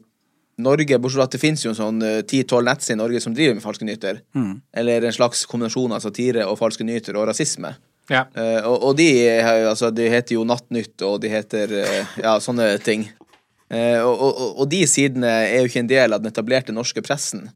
Norge, 0.60 0.96
bortsett 0.96 1.20
fra 1.20 1.26
at 1.28 1.34
det 1.34 1.40
finnes 1.42 1.64
jo 1.66 1.74
en 1.74 1.76
sånn 1.76 2.00
eh, 2.04 2.22
ti-tolv 2.28 2.64
nettsider 2.64 2.96
i 2.96 3.00
Norge 3.02 3.20
som 3.20 3.36
driver 3.36 3.58
med 3.58 3.64
falske 3.64 3.84
nyheter. 3.84 4.22
Eller 4.72 5.04
en 5.04 5.16
slags 5.16 5.44
kombinasjon 5.48 5.92
av 5.92 6.00
satire 6.04 6.48
og 6.48 6.56
falske 6.60 6.86
nyheter 6.88 7.20
og 7.20 7.28
rasisme. 7.28 7.74
Ja. 8.10 8.24
Uh, 8.34 8.58
og, 8.66 8.76
og 8.88 8.96
de, 8.98 9.08
eh, 9.28 9.48
altså, 9.70 9.92
de 9.94 10.08
heter 10.10 10.34
jo 10.34 10.46
Nattnytt, 10.48 10.96
og 11.06 11.20
de 11.22 11.30
heter 11.30 11.76
uh, 11.78 12.16
ja, 12.18 12.34
sånne 12.42 12.72
ting. 12.82 13.06
Eh, 13.70 14.00
og, 14.02 14.18
og, 14.18 14.60
og 14.62 14.70
de 14.70 14.82
sidene 14.90 15.30
er 15.46 15.60
jo 15.62 15.70
ikke 15.70 15.84
en 15.84 15.90
del 15.90 16.16
av 16.16 16.22
den 16.22 16.32
etablerte 16.32 16.74
norske 16.74 17.02
pressen. 17.06 17.48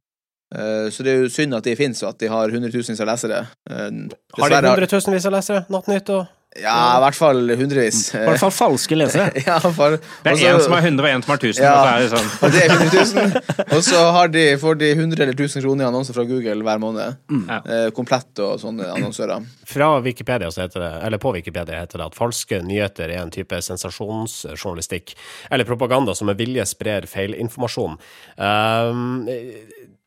Eh, 0.55 0.87
så 0.95 1.07
det 1.07 1.13
er 1.13 1.25
jo 1.25 1.33
synd 1.33 1.57
at 1.59 1.67
de 1.67 1.75
finnes, 1.79 2.03
og 2.05 2.15
at 2.15 2.23
de 2.23 2.31
har 2.31 2.55
hundretusenvis 2.55 3.03
av 3.03 3.11
lesere. 3.11 3.43
Dessverre 3.67 4.45
Har 4.45 4.55
de 4.55 4.75
hundretusenvis 4.75 5.27
av 5.31 5.37
lesere? 5.39 5.65
Nattnytt 5.75 6.15
og 6.15 6.27
Ja, 6.63 6.99
i 6.99 7.01
hvert 7.03 7.17
fall 7.19 7.51
hundrevis. 7.59 8.13
I 8.15 8.21
hvert 8.29 8.39
fall 8.39 8.53
falske 8.55 8.95
lesere. 8.95 9.27
ja, 9.49 9.57
for, 9.59 9.97
Det 10.23 10.35
er 10.37 10.53
én 10.53 10.61
som 10.63 10.77
er 10.77 10.85
100 10.87 11.03
og 11.03 11.09
én 11.11 11.25
som 11.25 11.35
er 11.35 11.41
1000. 11.41 11.65
Ja. 11.65 11.73
Og 11.75 11.89
er 11.91 12.13
sånn. 12.13 12.29
og 12.47 12.55
det 12.55 12.61
er 12.63 12.75
100 12.77 13.07
000. 13.11 13.65
Og 13.65 13.83
så 13.89 14.03
har 14.15 14.31
de, 14.31 14.45
får 14.63 14.79
de 14.79 14.91
100 14.95 15.25
eller 15.25 15.35
1000 15.35 15.65
kroner 15.65 15.83
i 15.83 15.89
annonser 15.89 16.15
fra 16.15 16.27
Google 16.29 16.63
hver 16.69 16.83
måned. 16.83 17.19
Mm. 17.27 17.43
Eh, 17.59 17.89
komplett 17.97 18.45
og 18.45 18.63
sånne 18.63 18.87
annonsører. 18.95 19.49
Fra 19.67 19.91
Wikipedia 20.05 20.53
så 20.55 20.63
heter 20.63 20.85
det, 20.85 20.93
eller 21.09 21.23
på 21.23 21.35
Wikipedia 21.35 21.81
heter 21.83 22.05
det 22.05 22.07
at 22.13 22.19
falske 22.19 22.63
nyheter 22.63 23.11
er 23.11 23.25
en 23.25 23.35
type 23.35 23.59
sensasjonsjournalistikk 23.67 25.17
eller 25.51 25.67
propaganda 25.67 26.15
som 26.15 26.31
med 26.31 26.39
vilje 26.39 26.69
sprer 26.71 27.09
feilinformasjon. 27.11 27.99
Um, 28.39 29.27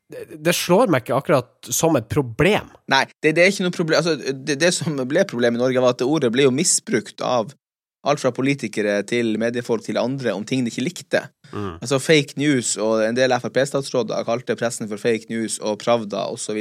det 0.08 0.54
slår 0.56 0.88
meg 0.88 1.04
ikke 1.04 1.18
akkurat 1.18 1.68
som 1.74 1.96
et 1.98 2.08
problem. 2.08 2.70
Nei, 2.88 3.04
det, 3.20 3.34
det 3.36 3.44
er 3.44 3.52
ikke 3.52 3.66
noe 3.66 3.76
problem. 3.76 3.98
Altså, 4.00 4.14
det, 4.16 4.56
det 4.60 4.70
som 4.76 4.96
ble 5.08 5.24
problemet 5.28 5.60
i 5.60 5.62
Norge, 5.62 5.82
var 5.84 5.96
at 5.96 6.00
det 6.00 6.08
ordet 6.08 6.30
ble 6.32 6.46
jo 6.46 6.54
misbrukt 6.54 7.20
av 7.24 7.52
alt 8.08 8.22
fra 8.22 8.32
politikere 8.32 9.02
til 9.08 9.34
mediefolk 9.40 9.84
til 9.84 9.98
andre 10.00 10.32
om 10.32 10.46
ting 10.48 10.62
de 10.64 10.72
ikke 10.72 10.86
likte. 10.86 11.24
Altså 11.52 11.98
fake 12.00 12.38
news, 12.40 12.76
og 12.80 13.02
en 13.04 13.16
del 13.16 13.34
Frp-statsråder 13.36 14.24
kalte 14.28 14.56
pressen 14.56 14.88
for 14.88 15.00
fake 15.02 15.28
news 15.32 15.58
og 15.60 15.80
Pravda 15.82 16.28
osv. 16.32 16.60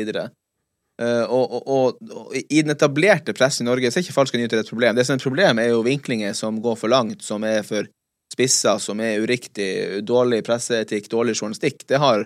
Uh, 0.97 1.23
og, 1.29 1.51
og, 1.53 1.67
og, 1.69 1.99
og 2.09 2.37
i 2.39 2.63
den 2.63 2.73
etablerte 2.73 3.35
pressen 3.37 3.67
i 3.67 3.69
Norge 3.69 3.91
så 3.91 3.99
er 3.99 4.07
ikke 4.07 4.15
falske 4.15 4.39
nyheter 4.39 4.63
et 4.63 4.71
problem. 4.71 4.97
Det 4.97 5.05
som 5.05 5.13
er 5.15 5.21
et 5.21 5.27
problem, 5.27 5.61
er 5.61 5.69
jo 5.69 5.85
vinklinger 5.85 6.33
som 6.35 6.57
går 6.63 6.79
for 6.79 6.91
langt, 6.91 7.21
som 7.23 7.45
er 7.47 7.61
for 7.67 7.87
spissa, 8.33 8.75
som 8.81 8.99
er 8.99 9.21
uriktig, 9.23 10.01
dårlig 10.03 10.41
presseetikk, 10.47 11.07
dårlig 11.13 11.37
journalistikk. 11.37 11.85
Det 11.87 12.01
har 12.01 12.25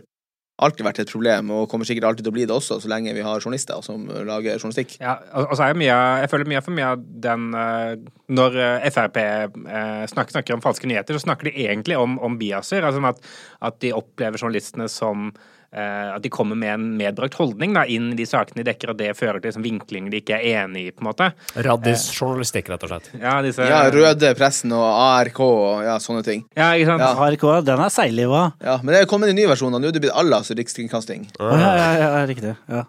alltid 0.61 0.85
vært 0.85 1.01
et 1.03 1.11
problem, 1.11 1.51
og 1.55 1.69
kommer 1.71 1.87
sikkert 1.89 2.09
alltid 2.09 2.25
til 2.25 2.33
å 2.33 2.35
bli 2.35 2.47
det 2.49 2.55
også, 2.55 2.79
så 2.83 2.91
lenge 2.91 3.15
vi 3.17 3.23
har 3.25 3.41
journalister 3.41 3.81
som 3.85 4.03
lager 4.07 4.59
journalistikk. 4.59 4.97
Ja, 5.01 5.17
og 5.43 5.55
jeg, 5.57 5.77
mye, 5.81 5.95
jeg 6.23 6.31
føler 6.31 6.51
mye 6.51 6.63
for 6.65 6.77
mye 6.77 6.91
av 6.93 7.07
den 7.25 7.47
eh, 7.57 7.95
Når 8.31 8.59
eh, 8.65 8.89
Frp 8.93 9.17
eh, 9.21 10.03
snakker, 10.11 10.35
snakker 10.37 10.57
om 10.57 10.63
falske 10.63 10.89
nyheter, 10.89 11.17
så 11.17 11.25
snakker 11.25 11.49
de 11.49 11.65
egentlig 11.65 11.97
om, 11.99 12.19
om 12.23 12.37
biaser. 12.39 12.85
Altså 12.87 13.03
at, 13.09 13.25
at 13.71 13.81
de 13.83 13.95
opplever 13.97 14.39
journalistene 14.41 14.87
som 14.91 15.31
eh, 15.31 15.49
At 15.71 16.19
de 16.23 16.29
kommer 16.33 16.57
med 16.59 16.73
en 16.73 16.87
medbrakt 16.99 17.37
holdning 17.39 17.71
da, 17.77 17.85
inn 17.87 18.09
i 18.11 18.17
de 18.19 18.25
sakene 18.27 18.59
de 18.59 18.67
dekker, 18.67 18.91
og 18.91 18.97
det 18.99 19.13
fører 19.15 19.39
til 19.39 19.47
liksom, 19.51 19.63
vinklinger 19.63 20.11
de 20.11 20.19
ikke 20.19 20.35
er 20.35 20.65
enig 20.65 20.81
i, 20.89 20.91
på 20.91 21.05
en 21.05 21.07
måte. 21.07 21.29
Raddisjournalistikk, 21.55 22.71
rett 22.73 22.83
og 22.83 22.91
slett. 22.91 23.09
Ja, 23.21 23.37
disse, 23.45 23.67
Ja, 23.69 23.81
Røde 23.93 24.33
pressen 24.35 24.73
og 24.75 24.83
ARK 24.83 25.39
og 25.45 25.83
ja, 25.85 25.95
sånne 26.03 26.25
ting. 26.27 26.43
Ja, 26.57 26.73
ikke 26.75 26.91
sant? 26.91 27.05
Ja. 27.05 27.13
ARK, 27.27 27.45
den 27.67 27.85
er 27.85 27.93
seigliva. 27.93 28.43
Ja, 28.63 28.79
Men 28.83 28.95
det 28.95 29.03
er 29.05 29.11
kommet 29.11 29.31
en 29.31 29.39
ny 29.39 29.47
versjon, 29.47 29.73
og 29.73 29.79
nå 29.83 29.91
er 29.91 29.95
det 29.95 30.03
blitt 30.03 30.17
Allas 30.17 30.51
rikskringkasting. 30.51 31.29
Å, 31.39 31.53
ja, 31.55 31.71
ja, 31.79 31.91
ja, 32.03 32.25
riktig. 32.29 32.55
Ja. 32.67 32.83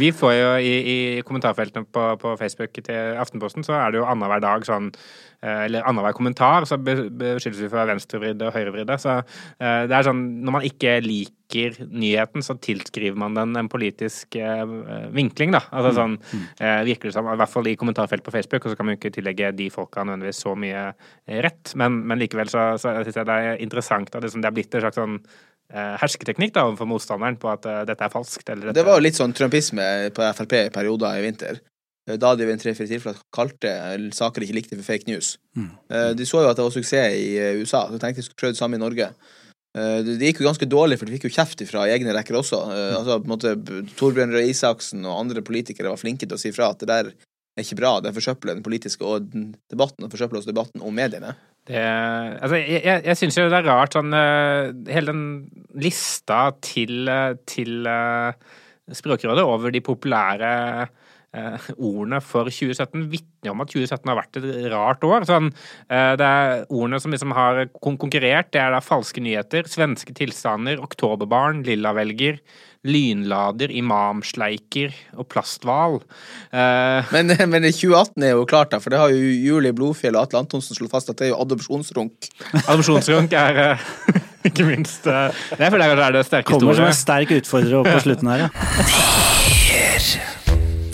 Vi, 0.00 0.12
får 0.16 0.34
jo 0.36 0.52
i, 0.60 0.74
i 0.94 0.98
kommentarfeltene 1.26 1.88
på, 1.90 2.06
på 2.20 2.36
Facebook 2.40 2.76
til 2.76 3.18
Aftenposten, 3.20 3.66
så 3.66 3.76
er 3.78 3.92
det 3.92 4.00
jo 4.00 4.08
annenhver 4.08 4.42
dag 4.42 4.66
sånn 4.66 4.90
eh, 4.92 5.66
Eller 5.66 5.86
annenhver 5.86 6.16
kommentar, 6.16 6.66
så 6.68 6.78
beskyldes 6.80 7.60
vi 7.64 7.70
for 7.72 7.90
venstrevridde 7.90 8.48
og 8.48 8.56
høyrevridde. 8.56 8.98
Så 9.00 9.18
eh, 9.20 9.84
det 9.90 9.96
er 9.96 10.08
sånn 10.08 10.22
Når 10.44 10.56
man 10.58 10.66
ikke 10.68 10.98
liker 11.04 11.80
nyheten, 11.90 12.44
så 12.46 12.54
tilskriver 12.62 13.18
man 13.18 13.34
den 13.34 13.56
en 13.58 13.70
politisk 13.70 14.36
eh, 14.38 14.62
vinkling, 15.14 15.56
da. 15.56 15.64
Altså 15.74 15.94
sånn 15.96 16.16
eh, 16.30 16.84
virker 16.86 17.10
det 17.10 17.16
som, 17.16 17.26
i 17.26 17.38
hvert 17.40 17.50
fall 17.50 17.66
i 17.66 17.76
kommentarfelt 17.80 18.22
på 18.26 18.34
Facebook, 18.34 18.64
og 18.64 18.72
så 18.72 18.78
kan 18.78 18.86
man 18.86 18.94
jo 18.94 19.02
ikke 19.02 19.16
tillegge 19.18 19.50
de 19.58 19.66
folka 19.74 20.04
nødvendigvis 20.06 20.44
så 20.46 20.54
mye 20.54 20.90
rett, 21.42 21.74
men, 21.80 22.02
men 22.06 22.22
likevel 22.22 22.52
så, 22.52 22.70
så 22.78 23.00
syns 23.02 23.18
jeg 23.18 23.26
det 23.26 23.38
er 23.48 23.64
interessant 23.66 24.14
at 24.14 24.22
det, 24.22 24.30
sånn, 24.30 24.44
det 24.44 24.52
er 24.52 24.58
blitt 24.60 24.78
en 24.78 24.86
slags 24.86 25.00
sånn 25.00 25.18
hersketeknikk 25.72 26.52
da 26.54 26.64
overfor 26.68 26.88
motstanderen 26.90 27.36
på 27.40 27.50
at 27.52 27.66
eh, 27.66 27.82
dette 27.88 28.04
er 28.06 28.12
falskt. 28.12 28.48
Eller 28.48 28.70
dette 28.70 28.78
Det 28.80 28.86
var 28.86 28.98
jo 28.98 29.04
litt 29.06 29.18
sånn 29.18 29.34
trumpisme 29.36 30.10
på 30.16 30.30
Frp 30.38 30.54
i 30.66 30.70
perioder 30.74 31.18
i 31.18 31.24
vinter. 31.26 31.60
Eh, 32.08 32.16
Da 32.16 32.34
de 32.34 32.46
ved 32.46 32.56
en 32.56 32.62
tre-fire 32.62 32.88
tilfeller 32.90 33.20
kalte 33.32 33.74
saker 34.16 34.40
de 34.40 34.46
ikke 34.48 34.58
likte 34.60 34.76
for 34.78 34.86
fake 34.92 35.06
news. 35.06 35.36
Eh, 35.90 36.12
De 36.14 36.24
så 36.26 36.42
jo 36.42 36.48
at 36.50 36.56
det 36.56 36.64
var 36.66 36.74
suksess 36.74 37.14
i 37.14 37.36
eh, 37.38 37.60
USA, 37.62 37.86
så 37.88 37.98
tenkte 38.00 38.20
de 38.22 38.26
skulle 38.28 38.40
prøve 38.42 38.56
det 38.56 38.62
samme 38.62 38.76
i 38.80 38.82
Norge. 38.82 39.10
Eh, 39.76 40.02
Det 40.02 40.18
gikk 40.18 40.40
jo 40.42 40.48
ganske 40.50 40.66
dårlig, 40.66 40.98
for 40.98 41.06
de 41.06 41.14
fikk 41.18 41.28
jo 41.28 41.34
kjeft 41.38 41.62
fra 41.70 41.86
egne 41.86 42.12
rekker 42.16 42.34
også. 42.40 42.60
Eh, 42.74 42.96
Altså, 42.98 43.20
på 43.22 43.28
en 43.30 43.34
måte, 43.36 43.54
Torbjørn 43.96 44.32
Røe 44.34 44.48
Isaksen 44.50 45.04
og 45.06 45.20
andre 45.20 45.42
politikere 45.42 45.88
var 45.92 46.00
flinke 46.00 46.26
til 46.26 46.34
å 46.34 46.40
si 46.40 46.50
fra 46.50 46.70
at 46.74 46.80
det 46.82 46.88
der 46.90 47.12
er 47.60 47.66
ikke 47.66 47.80
bra, 47.80 47.92
det 48.04 48.14
forsøpler 48.16 48.56
den 48.56 48.64
politiske 48.66 49.06
og 49.06 49.28
den 49.32 49.50
debatten, 49.72 50.06
og 50.06 50.12
forsøpler 50.12 50.40
også 50.40 50.50
debatten 50.50 50.84
om 50.84 50.96
mediene. 50.96 51.34
Det, 51.68 51.80
altså, 51.80 52.56
jeg 52.56 52.80
jeg, 52.84 53.04
jeg 53.06 53.20
syns 53.20 53.38
jo 53.38 53.48
det 53.52 53.58
er 53.60 53.68
rart 53.68 53.92
sånn 53.94 54.14
eh, 54.16 54.70
Hele 54.88 55.12
den 55.12 55.24
lista 55.78 56.38
til, 56.64 57.04
eh, 57.12 57.36
til 57.46 57.84
eh, 57.86 58.32
Språkrådet 58.96 59.44
over 59.46 59.70
de 59.70 59.82
populære 59.84 60.50
eh, 61.36 61.68
ordene 61.76 62.20
for 62.24 62.50
2017 62.50 63.04
vitner 63.12 63.52
om 63.52 63.62
at 63.62 63.70
2017 63.70 64.10
har 64.10 64.18
vært 64.18 64.40
et 64.40 64.48
rart 64.72 65.04
år. 65.06 65.26
Sånn, 65.28 65.52
eh, 65.88 66.14
det 66.18 66.26
er 66.26 66.64
ordene 66.66 67.00
som 67.02 67.14
liksom 67.14 67.36
har 67.36 67.64
kon 67.78 67.98
konkurrert. 68.00 68.50
Det 68.54 68.62
er 68.62 68.74
da 68.74 68.82
falske 68.84 69.22
nyheter, 69.22 69.68
svenske 69.70 70.16
tilstander, 70.16 70.82
oktoberbarn, 70.82 71.62
lillavelger, 71.68 72.40
lynlader, 72.86 73.72
imamsleiker 73.76 74.94
og 75.18 75.28
plasthval. 75.28 75.98
Uh, 76.48 77.04
Men, 77.12 77.34
men 77.52 77.66
2018 77.68 78.24
er 78.24 78.32
jo 78.32 78.46
klart, 78.48 78.70
da, 78.72 78.80
for 78.80 78.92
det 78.92 79.00
har 79.02 79.12
jo 79.12 79.18
Julie 79.18 79.74
Blodfjell 79.76 80.16
og 80.16 80.24
Atle 80.24 80.40
Antonsen 80.44 80.78
slått 80.78 80.94
fast 80.94 81.12
at 81.12 81.18
det 81.20 81.28
er 81.28 81.34
jo 81.34 81.40
adopsjonsrunk. 81.44 82.30
Adopsjonsrunk 82.62 83.36
er 83.36 83.60
uh, 83.74 83.86
ikke 84.48 84.64
minst 84.68 85.04
uh, 85.10 85.28
Det 85.52 85.60
er 85.60 85.74
fordi 85.74 85.90
det 85.92 86.06
er 86.06 86.16
det 86.16 86.24
sterke 86.28 86.48
Kommer 86.54 86.78
som 86.78 86.88
en 86.88 86.96
sterk 86.96 87.36
utfordrer 87.36 87.80
opp 87.82 87.90
på 87.90 88.00
slutten 88.06 88.32
her, 88.32 88.46
ja. 88.46 88.50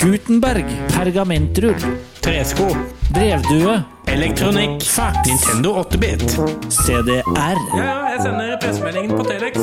Gutenberg, 0.03 0.69
pergamentrull, 0.93 1.83
tresko, 2.23 2.69
brevdue, 3.17 3.83
elektronikk, 4.13 4.83
fax, 4.85 5.17
Nintendo 5.25 5.71
8-bit, 5.81 6.25
CDR, 6.69 7.23
Ja, 7.33 7.55
ja, 7.81 7.95
jeg 8.13 8.19
sender 8.27 8.59
pressemeldingen 8.61 9.17
på 9.17 9.25
Telex. 9.25 9.63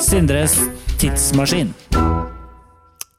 Sindres 0.00 0.54
tidsmaskin. 0.96 1.74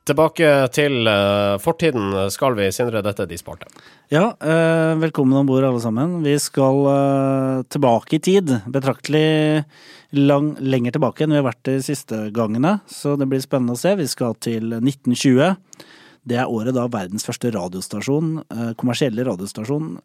Tilbake 0.10 0.50
til 0.74 1.06
eh, 1.06 1.60
fortiden 1.62 2.10
skal 2.34 2.58
vi, 2.58 2.72
Sindre. 2.74 3.04
Dette 3.06 3.28
er 3.28 3.30
de 3.30 3.38
sparte. 3.38 3.70
Ja, 4.10 4.32
eh, 4.42 4.96
velkommen 5.04 5.38
om 5.38 5.46
bord 5.46 5.68
alle 5.68 5.84
sammen. 5.84 6.18
Vi 6.26 6.34
skal 6.42 6.82
eh, 6.96 7.62
tilbake 7.70 8.18
i 8.18 8.24
tid. 8.32 8.56
Betraktelig 8.66 9.62
lang, 10.18 10.56
lenger 10.58 10.98
tilbake 10.98 11.28
enn 11.28 11.38
vi 11.38 11.42
har 11.44 11.50
vært 11.52 11.70
de 11.70 11.78
siste 11.86 12.32
gangene. 12.34 12.80
Så 12.90 13.14
det 13.14 13.30
blir 13.30 13.46
spennende 13.46 13.78
å 13.78 13.84
se. 13.84 13.94
Vi 14.02 14.10
skal 14.10 14.34
til 14.42 14.74
1920. 14.82 15.54
Det 16.28 16.38
er 16.38 16.50
året 16.50 16.76
da 16.78 16.88
verdens 16.92 17.26
første 17.26 17.52
radiostasjon, 17.54 18.44
eh, 18.54 18.74
kommersielle 18.80 19.26
radiostasjon, 19.26 20.00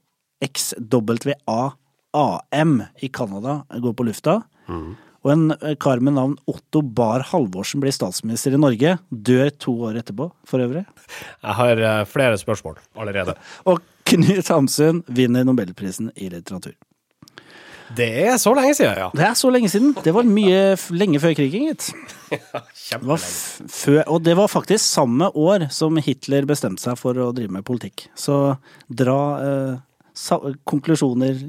XWA-AM 0.44 1.72
i 3.02 3.08
Canada, 3.08 3.64
går 3.68 3.94
på 3.96 4.04
lufta. 4.08 4.42
Og 5.26 5.32
en 5.32 5.50
eh, 5.58 5.74
kar 5.82 5.98
med 6.00 6.14
navn 6.16 6.36
Otto 6.46 6.82
Bar 6.82 7.20
Halvorsen 7.32 7.80
blir 7.82 7.94
statsminister 7.94 8.54
i 8.54 8.60
Norge. 8.62 8.98
Dør 9.10 9.50
to 9.58 9.72
år 9.88 9.94
etterpå, 10.02 10.30
for 10.46 10.62
øvrig. 10.62 10.84
Jeg 11.42 11.54
har 11.60 11.74
eh, 11.90 12.04
flere 12.08 12.38
spørsmål 12.38 12.78
allerede. 12.96 13.34
Og 13.66 13.82
Knut 14.06 14.48
Hamsun 14.52 15.02
vinner 15.10 15.42
nobelprisen 15.44 16.12
i 16.14 16.28
litteratur. 16.30 16.76
Det 17.94 18.08
er 18.26 18.36
så 18.42 18.50
lenge 18.56 18.74
siden, 18.74 18.98
ja. 18.98 19.10
Det 19.14 19.24
er 19.28 19.34
så 19.38 19.50
lenge 19.52 19.70
siden. 19.70 19.92
Det 20.02 20.14
var 20.14 20.26
mye 20.26 20.62
lenge 20.96 21.20
før 21.22 21.36
krigen, 21.38 21.68
gitt. 21.70 21.90
Før, 23.70 24.00
og 24.10 24.22
det 24.26 24.34
var 24.38 24.50
faktisk 24.50 24.82
samme 24.82 25.28
år 25.38 25.68
som 25.74 25.98
Hitler 26.02 26.46
bestemte 26.48 26.82
seg 26.82 26.98
for 26.98 27.18
å 27.22 27.30
drive 27.34 27.54
med 27.54 27.66
politikk. 27.66 28.08
Så 28.18 28.56
dra 28.90 29.18
eh, 29.42 29.76
konklusjoner 30.68 31.40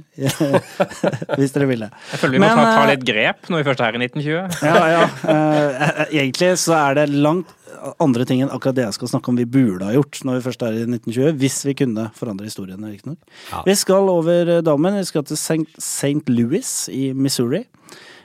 hvis 1.38 1.54
dere 1.56 1.70
ville. 1.70 1.92
Jeg 2.12 2.22
føler 2.22 2.38
vi 2.38 2.42
må 2.42 2.48
Men, 2.48 2.58
ta, 2.60 2.66
ta 2.72 2.82
eh, 2.86 2.92
litt 2.94 3.06
grep 3.08 3.52
når 3.52 3.62
vi 3.62 3.68
først 3.70 3.84
er 3.84 3.92
her 3.92 4.00
i 4.00 4.10
1920. 4.10 4.66
Ja, 4.68 4.82
ja. 4.94 5.06
Uh, 5.24 6.02
egentlig 6.08 6.52
så 6.64 6.76
er 6.80 7.00
det 7.00 7.08
langt 7.16 7.54
andre 8.02 8.26
ting 8.26 8.42
enn 8.42 8.52
akkurat 8.52 8.78
det 8.78 8.88
jeg 8.88 8.98
skal 8.98 9.12
snakke 9.12 9.30
om 9.32 9.38
vi 9.38 9.46
burde 9.46 9.86
ha 9.86 9.94
gjort 9.94 10.20
når 10.26 10.40
vi 10.40 10.46
først 10.48 10.64
er 10.66 10.80
i 10.80 10.86
1920, 10.88 11.36
hvis 11.42 11.60
vi 11.68 11.76
kunne 11.78 12.08
forandre 12.18 12.48
historien, 12.50 12.84
riktignok. 12.90 13.20
Ja. 13.52 13.62
Vi 13.68 13.76
skal 13.78 14.10
over 14.12 14.58
damen 14.66 14.66
dammen. 14.78 15.00
Vi 15.00 15.10
skal 15.10 15.26
til 15.26 15.38
St. 15.38 16.30
Louis 16.30 16.90
i 16.90 17.14
Missouri. 17.14 17.66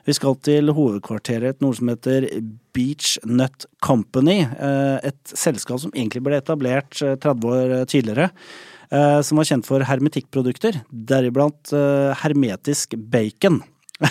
Vi 0.04 0.12
skal 0.12 0.34
til 0.42 0.72
hovedkvarteret 0.74 1.58
til 1.58 1.66
noe 1.66 1.76
som 1.78 1.90
heter 1.92 2.26
Beach 2.74 3.18
Nut 3.24 3.66
Company. 3.84 4.42
Et 5.06 5.34
selskap 5.38 5.78
som 5.80 5.94
egentlig 5.94 6.24
ble 6.26 6.40
etablert 6.40 6.98
eh, 7.02 7.14
30 7.22 7.52
år 7.52 7.84
tidligere. 7.86 8.30
Eh, 8.92 9.18
som 9.24 9.40
var 9.40 9.48
kjent 9.48 9.68
for 9.68 9.84
hermetikkprodukter, 9.88 10.82
deriblant 10.92 11.72
eh, 11.76 12.12
hermetisk 12.22 12.96
bacon. 13.12 13.60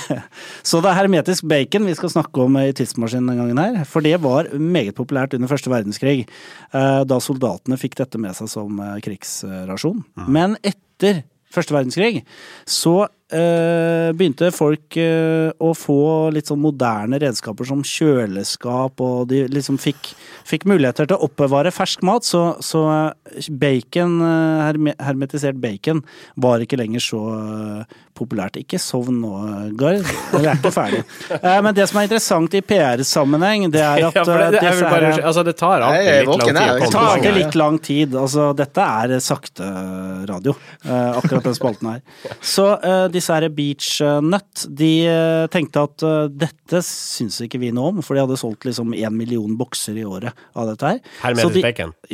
Så 0.67 0.79
det 0.79 0.91
er 0.91 0.99
hermetisk 1.01 1.47
bacon 1.51 1.87
vi 1.89 1.95
skal 1.97 2.13
snakke 2.13 2.45
om 2.45 2.55
i 2.61 2.69
Tidsmaskinen 2.75 3.27
denne 3.27 3.41
gangen 3.41 3.61
her. 3.61 3.81
For 3.89 4.05
det 4.05 4.17
var 4.23 4.51
meget 4.55 4.95
populært 4.97 5.35
under 5.37 5.51
første 5.51 5.71
verdenskrig, 5.73 6.23
eh, 6.25 7.01
da 7.07 7.19
soldatene 7.23 7.79
fikk 7.81 7.99
dette 7.99 8.21
med 8.21 8.37
seg 8.37 8.51
som 8.51 8.81
krigsrasjon. 9.03 10.03
Men 10.31 10.57
etter 10.63 11.25
første 11.51 11.75
verdenskrig 11.75 12.23
så 12.69 13.05
eh, 13.33 14.11
begynte 14.17 14.51
folk 14.55 14.97
eh, 14.99 15.49
å 15.61 15.71
få 15.77 16.01
litt 16.35 16.51
sånn 16.51 16.61
moderne 16.61 17.19
redskaper 17.21 17.67
som 17.67 17.83
kjøleskap, 17.85 19.01
og 19.01 19.29
de 19.31 19.45
liksom 19.51 19.79
fikk, 19.81 20.13
fikk 20.47 20.67
muligheter 20.69 21.09
til 21.09 21.17
å 21.17 21.27
oppbevare 21.29 21.73
fersk 21.73 22.05
mat, 22.07 22.27
så, 22.27 22.43
så 22.63 22.85
eh, 22.91 23.49
bacon, 23.49 24.19
eh, 24.27 24.63
herme, 24.67 24.95
hermetisert 25.01 25.59
bacon, 25.61 26.03
var 26.35 26.63
ikke 26.63 26.79
lenger 26.81 27.03
så 27.07 27.21
eh, 27.39 27.99
populært. 28.17 28.59
Ikke 28.61 28.79
sovn 28.81 29.21
nå, 29.23 29.31
Gard. 29.79 30.05
Vi 30.35 30.43
er 30.45 30.55
ikke 30.57 30.73
ferdig. 30.75 31.03
Eh, 31.41 31.57
men 31.63 31.73
det 31.73 31.87
som 31.89 31.97
er 31.97 32.05
interessant 32.05 32.53
i 32.53 32.59
PR-sammenheng, 32.65 33.63
det 33.73 33.81
er 33.81 34.03
at 34.09 34.17
Ja, 34.17 34.23
det, 34.27 34.35
det, 34.53 34.59
disse 34.61 34.89
bare, 34.89 35.11
altså, 35.25 35.43
det 35.47 35.53
tar 35.57 35.81
alltid 35.85 36.27
litt 36.27 36.27
lang 36.27 36.41
tid. 36.43 36.81
det 36.81 36.89
tar 36.91 37.07
alltid 37.07 37.35
litt 37.37 37.57
lang 37.57 37.79
tid. 37.87 38.17
Altså, 38.19 38.47
dette 38.57 38.87
er 39.01 39.13
sakte 39.23 39.69
radio, 40.29 40.53
eh, 40.83 41.17
akkurat 41.17 41.47
den 41.47 41.57
spalten 41.57 41.89
her. 41.93 42.03
Så 42.53 42.67
eh, 42.77 43.05
disse 43.21 43.31
her 43.37 43.45
Beach 43.53 43.87
Nut, 44.25 44.65
de 44.81 44.89
eh, 45.07 45.45
tenkte 45.53 45.83
at 45.85 46.03
eh, 46.07 46.25
dette 46.41 46.81
syns 46.85 47.37
ikke 47.45 47.59
vi 47.61 47.69
noe 47.75 47.93
om, 47.93 48.01
for 48.03 48.17
de 48.17 48.23
hadde 48.25 48.37
solgt 48.41 48.65
liksom 48.67 48.95
én 48.97 49.13
million 49.15 49.53
bokser 49.59 49.95
i 50.01 50.05
året 50.07 50.33
av 50.57 50.67
dette 50.73 50.89
her. 50.89 50.99
Hermetisk 51.21 51.45
Så 51.47 51.53
de- 51.55 51.61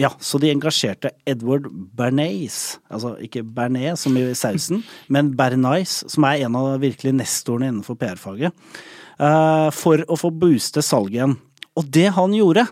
Ja, 0.03 0.11
så 0.19 0.39
de 0.43 0.51
engasjerte 0.53 1.11
Edward 1.25 1.69
Bernays, 1.97 2.77
altså 2.91 3.15
ikke 3.23 3.41
Bernays 3.47 4.03
som 4.05 4.17
i 4.19 4.25
sausen, 4.37 4.83
men 5.13 5.33
Bernays, 5.39 6.03
som 6.11 6.27
er 6.29 6.43
en 6.45 6.55
av 6.59 6.75
virkelig 6.83 7.15
nestorene 7.17 7.71
innenfor 7.71 7.97
PR-faget, 8.01 8.51
eh, 9.19 9.69
for 9.73 10.03
å 10.07 10.19
få 10.19 10.31
booste 10.35 10.83
salget 10.85 11.21
igjen. 11.21 11.37
Og 11.77 11.89
det 11.93 12.09
han 12.15 12.33
gjorde, 12.35 12.67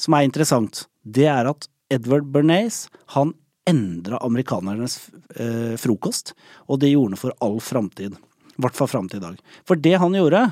som 0.00 0.16
er 0.18 0.26
interessant, 0.26 0.86
det 1.04 1.28
er 1.30 1.46
at 1.52 1.68
Edward 1.92 2.30
Bernays, 2.32 2.86
han 3.14 3.34
endra 3.68 4.20
amerikanernes 4.24 4.98
eh, 5.36 5.74
frokost, 5.80 6.34
og 6.68 6.80
det 6.82 6.92
gjorde 6.92 7.14
han 7.14 7.20
for 7.20 7.36
all 7.44 7.60
framtid. 7.64 8.16
I 8.54 8.62
hvert 8.62 8.76
fall 8.78 8.90
fram 8.90 9.10
til 9.10 9.18
i 9.18 9.24
dag. 9.24 9.38
For 9.66 9.80
det 9.80 9.96
han 9.98 10.14
gjorde, 10.14 10.42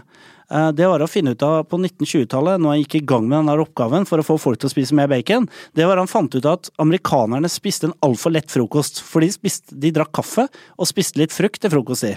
eh, 0.51 0.71
det 0.75 0.89
var 0.91 1.05
å 1.05 1.11
finne 1.11 1.35
ut 1.37 1.45
av 1.47 1.61
på 1.71 1.79
1920-tallet, 1.79 2.59
når 2.59 2.75
han 2.75 2.81
gikk 2.83 2.97
i 2.99 3.05
gang 3.13 3.29
med 3.29 3.39
denne 3.39 3.59
oppgaven 3.63 4.09
for 4.09 4.23
å 4.23 4.27
få 4.27 4.39
folk 4.43 4.63
til 4.63 4.71
å 4.71 4.75
spise 4.75 4.97
mer 4.99 5.11
bacon, 5.13 5.47
det 5.79 5.87
var 5.87 6.01
han 6.01 6.11
fant 6.11 6.35
ut 6.35 6.49
at 6.49 6.73
amerikanerne 6.83 7.51
spiste 7.53 7.91
en 7.91 7.99
altfor 8.03 8.35
lett 8.35 8.51
frokost. 8.51 9.03
For 9.07 9.23
de, 9.23 9.31
spiste, 9.35 9.77
de 9.77 9.93
drakk 9.95 10.15
kaffe 10.19 10.49
og 10.77 10.91
spiste 10.91 11.23
litt 11.23 11.37
frukt 11.37 11.63
til 11.63 11.75
frokost 11.75 12.11
i. 12.11 12.17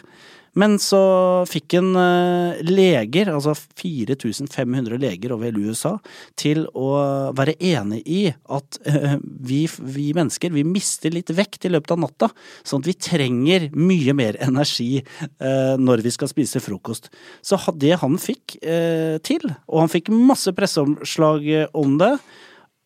Men 0.59 0.77
så 0.79 0.99
fikk 1.49 1.75
en 1.81 1.89
eh, 1.99 2.61
leger, 2.63 3.31
altså 3.33 3.51
4500 3.55 4.99
leger 5.01 5.33
over 5.35 5.49
hele 5.49 5.71
USA, 5.71 5.95
til 6.39 6.63
å 6.71 6.87
være 7.35 7.57
enig 7.59 8.01
i 8.07 8.21
at 8.31 8.79
eh, 8.87 9.17
vi, 9.19 9.65
vi 9.67 10.07
mennesker 10.15 10.53
vi 10.55 10.63
mister 10.67 11.11
litt 11.11 11.33
vekt 11.35 11.67
i 11.67 11.73
løpet 11.73 11.95
av 11.95 12.01
natta. 12.05 12.29
Sånn 12.63 12.85
at 12.85 12.89
vi 12.89 12.95
trenger 12.95 13.67
mye 13.75 14.15
mer 14.15 14.39
energi 14.43 15.01
eh, 15.01 15.75
når 15.75 16.05
vi 16.05 16.13
skal 16.15 16.31
spise 16.31 16.63
frokost. 16.63 17.11
Så 17.43 17.59
det 17.75 17.97
han 18.01 18.15
fikk 18.21 18.57
til, 19.25 19.43
og 19.67 19.79
han 19.81 19.91
fikk 19.91 20.09
masse 20.13 20.51
presseomslag 20.55 21.47
om 21.75 21.97
det, 21.99 22.13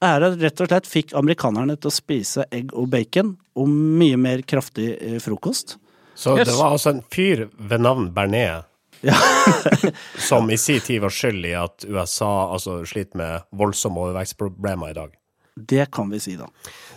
er 0.03 0.23
at 0.23 0.37
rett 0.39 0.63
og 0.63 0.69
slett 0.69 0.87
fikk 0.87 1.13
amerikanerne 1.17 1.75
til 1.75 1.91
å 1.91 1.93
spise 1.93 2.45
egg 2.55 2.71
og 2.77 2.87
bacon 2.93 3.33
og 3.59 3.69
mye 3.69 4.17
mer 4.19 4.43
kraftig 4.47 4.93
frokost. 5.23 5.75
Så 6.19 6.33
Yes. 6.37 6.47
det 6.47 6.55
var 6.59 6.73
altså 6.75 6.89
en 6.89 7.03
fyr 7.15 7.45
ved 7.57 7.79
navn 7.79 8.09
Bernet 8.13 8.65
som 10.29 10.49
i 10.51 10.57
sin 10.57 10.79
tid 10.83 10.99
var 11.01 11.09
skyld 11.15 11.45
i 11.47 11.53
at 11.55 11.85
USA 11.87 12.51
altså, 12.51 12.81
sliter 12.85 13.17
med 13.21 13.45
voldsomme 13.55 14.01
overvekstproblemer 14.03 14.91
i 14.91 14.97
dag. 14.97 15.13
Det 15.55 15.87
kan 15.95 16.11
vi 16.11 16.19
si, 16.19 16.35
da. 16.35 16.49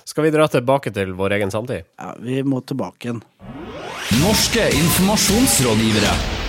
Skal 0.04 0.26
vi 0.26 0.34
dra 0.34 0.48
tilbake 0.50 0.90
til 0.90 1.14
vår 1.14 1.36
egen 1.38 1.54
samtid? 1.54 1.86
Ja, 2.02 2.14
vi 2.18 2.42
må 2.42 2.60
tilbake 2.66 3.06
igjen. 3.06 3.22
Norske 4.24 4.66
informasjonsrådgivere. 4.82 6.41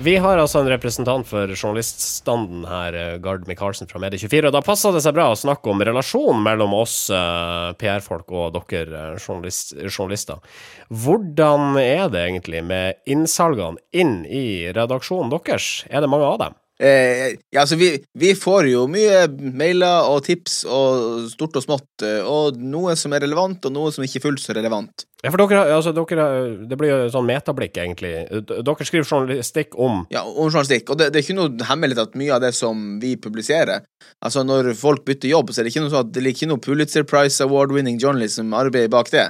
Vi 0.00 0.14
har 0.16 0.38
altså 0.40 0.62
en 0.62 0.68
representant 0.72 1.26
for 1.28 1.50
journaliststanden 1.52 2.64
her, 2.64 2.94
eh, 2.96 3.18
Gard 3.20 3.44
Micaelsen 3.46 3.90
fra 3.90 4.00
Medie24, 4.00 4.46
og 4.48 4.54
da 4.54 4.62
passer 4.64 4.94
det 4.94 5.02
seg 5.04 5.12
bra 5.12 5.26
å 5.30 5.36
snakke 5.36 5.68
om 5.68 5.84
relasjonen 5.84 6.40
mellom 6.42 6.72
oss 6.78 7.10
eh, 7.12 7.72
PR-folk 7.76 8.32
og 8.32 8.56
dere 8.56 9.02
eh, 9.12 9.20
journalist, 9.20 9.74
journalister. 9.84 10.40
Hvordan 10.88 11.76
er 11.76 12.08
det 12.08 12.24
egentlig 12.24 12.64
med 12.64 13.04
innsalgene 13.04 13.76
inn 13.92 14.22
i 14.24 14.72
redaksjonen 14.72 15.30
deres? 15.34 15.84
Er 15.92 16.00
det 16.00 16.10
mange 16.10 16.30
av 16.30 16.40
dem? 16.40 16.56
Eh, 16.80 17.36
ja, 17.52 17.60
altså, 17.62 17.76
vi, 17.76 17.92
vi 18.18 18.32
får 18.34 18.66
jo 18.70 18.86
mye 18.90 19.26
mailer 19.54 20.08
og 20.10 20.24
tips 20.26 20.62
og 20.64 21.28
stort 21.30 21.58
og 21.60 21.64
smått, 21.66 22.04
eh, 22.06 22.24
og 22.26 22.56
noe 22.58 22.96
som 22.98 23.12
er 23.14 23.22
relevant, 23.22 23.68
og 23.68 23.74
noe 23.74 23.92
som 23.94 24.02
ikke 24.02 24.18
er 24.18 24.24
fullt 24.24 24.42
så 24.42 24.56
relevant. 24.56 25.04
Ja, 25.22 25.30
for 25.30 25.38
dere, 25.44 25.60
altså, 25.76 25.92
dere 25.94 26.24
Det 26.66 26.78
blir 26.80 26.90
jo 26.90 27.10
sånn 27.12 27.28
metablikk, 27.28 27.76
egentlig. 27.78 28.14
Dere 28.48 28.86
skriver 28.88 29.06
journalistikk 29.06 29.76
om 29.78 30.00
Ja, 30.10 30.24
om 30.24 30.48
journalistikk. 30.48 30.90
Og 30.90 30.98
det, 30.98 31.12
det 31.12 31.20
er 31.20 31.26
ikke 31.28 31.38
noe 31.38 31.68
hemmelig 31.68 32.00
at 32.02 32.16
mye 32.18 32.32
av 32.34 32.42
det 32.42 32.50
som 32.58 32.96
vi 33.02 33.14
publiserer 33.20 33.84
Altså, 34.24 34.42
når 34.42 34.72
folk 34.78 35.04
bytter 35.06 35.30
jobb, 35.30 35.52
så 35.52 35.60
er 35.60 35.68
det 35.68 35.74
ikke 35.76 35.84
noe 35.84 35.92
sånn 35.92 36.08
at 36.08 36.10
det 36.16 36.24
er 36.24 36.32
ikke 36.32 36.50
noe 36.50 36.62
Pulitzer 36.62 37.06
Prize 37.06 37.44
Award-winning 37.46 38.00
journalism-arbeid 38.02 38.90
bak 38.90 39.12
det. 39.14 39.28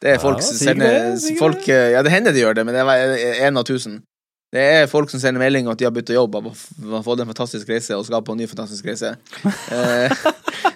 Det 0.00 0.14
er 0.14 0.20
folk 0.20 0.40
Ja, 0.40 0.52
sender 0.60 0.94
det, 1.16 1.34
folk, 1.40 1.66
eh, 1.68 1.90
Ja, 1.94 2.04
det 2.04 2.12
hender 2.12 2.36
de 2.36 2.40
gjør 2.44 2.56
det, 2.56 2.64
men 2.68 2.76
det 2.76 2.84
er 2.84 3.48
én 3.48 3.56
av 3.60 3.64
tusen. 3.68 4.02
Det 4.50 4.62
er 4.62 4.88
folk 4.90 5.12
som 5.12 5.20
sender 5.22 5.38
melding 5.38 5.68
om 5.68 5.74
at 5.74 5.78
de 5.78 5.86
har 5.86 5.92
bytta 5.94 6.14
jobb 6.16 6.34
og 6.40 6.48
har 6.50 7.04
fått 7.06 7.20
en 7.22 7.28
fantastisk 7.30 7.68
reise 7.70 7.94
og 7.94 8.02
skal 8.08 8.24
på 8.26 8.34
en 8.34 8.40
ny 8.42 8.50
fantastisk 8.50 8.90
reise. 8.90 9.14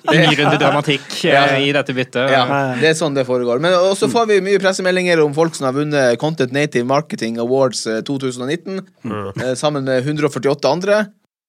Eh, 0.04 0.14
Ingen 0.14 0.34
grunn 0.36 0.52
til 0.52 0.60
dramatikk 0.60 1.06
eh, 1.24 1.32
Ja. 1.32 1.40
i 1.58 1.72
dette 1.74 1.92
byttet. 1.96 2.30
Ja, 2.30 2.44
det 2.78 2.90
er 2.90 2.94
sånn 2.96 3.16
det 3.16 3.24
foregår. 3.26 3.58
Men 3.60 3.74
også 3.74 4.06
får 4.12 4.28
vi 4.30 4.36
mye 4.44 4.60
pressemeldinger 4.62 5.20
om 5.24 5.34
folk 5.36 5.56
som 5.56 5.66
har 5.66 5.74
vunnet 5.76 6.20
Content 6.22 6.54
Native 6.54 6.86
Marketing 6.88 7.40
Awards 7.42 7.82
eh, 7.90 7.98
2019, 8.06 8.84
mm. 9.02 9.42
sammen 9.58 9.88
med 9.88 10.04
148 10.06 10.70
andre. 10.70 11.00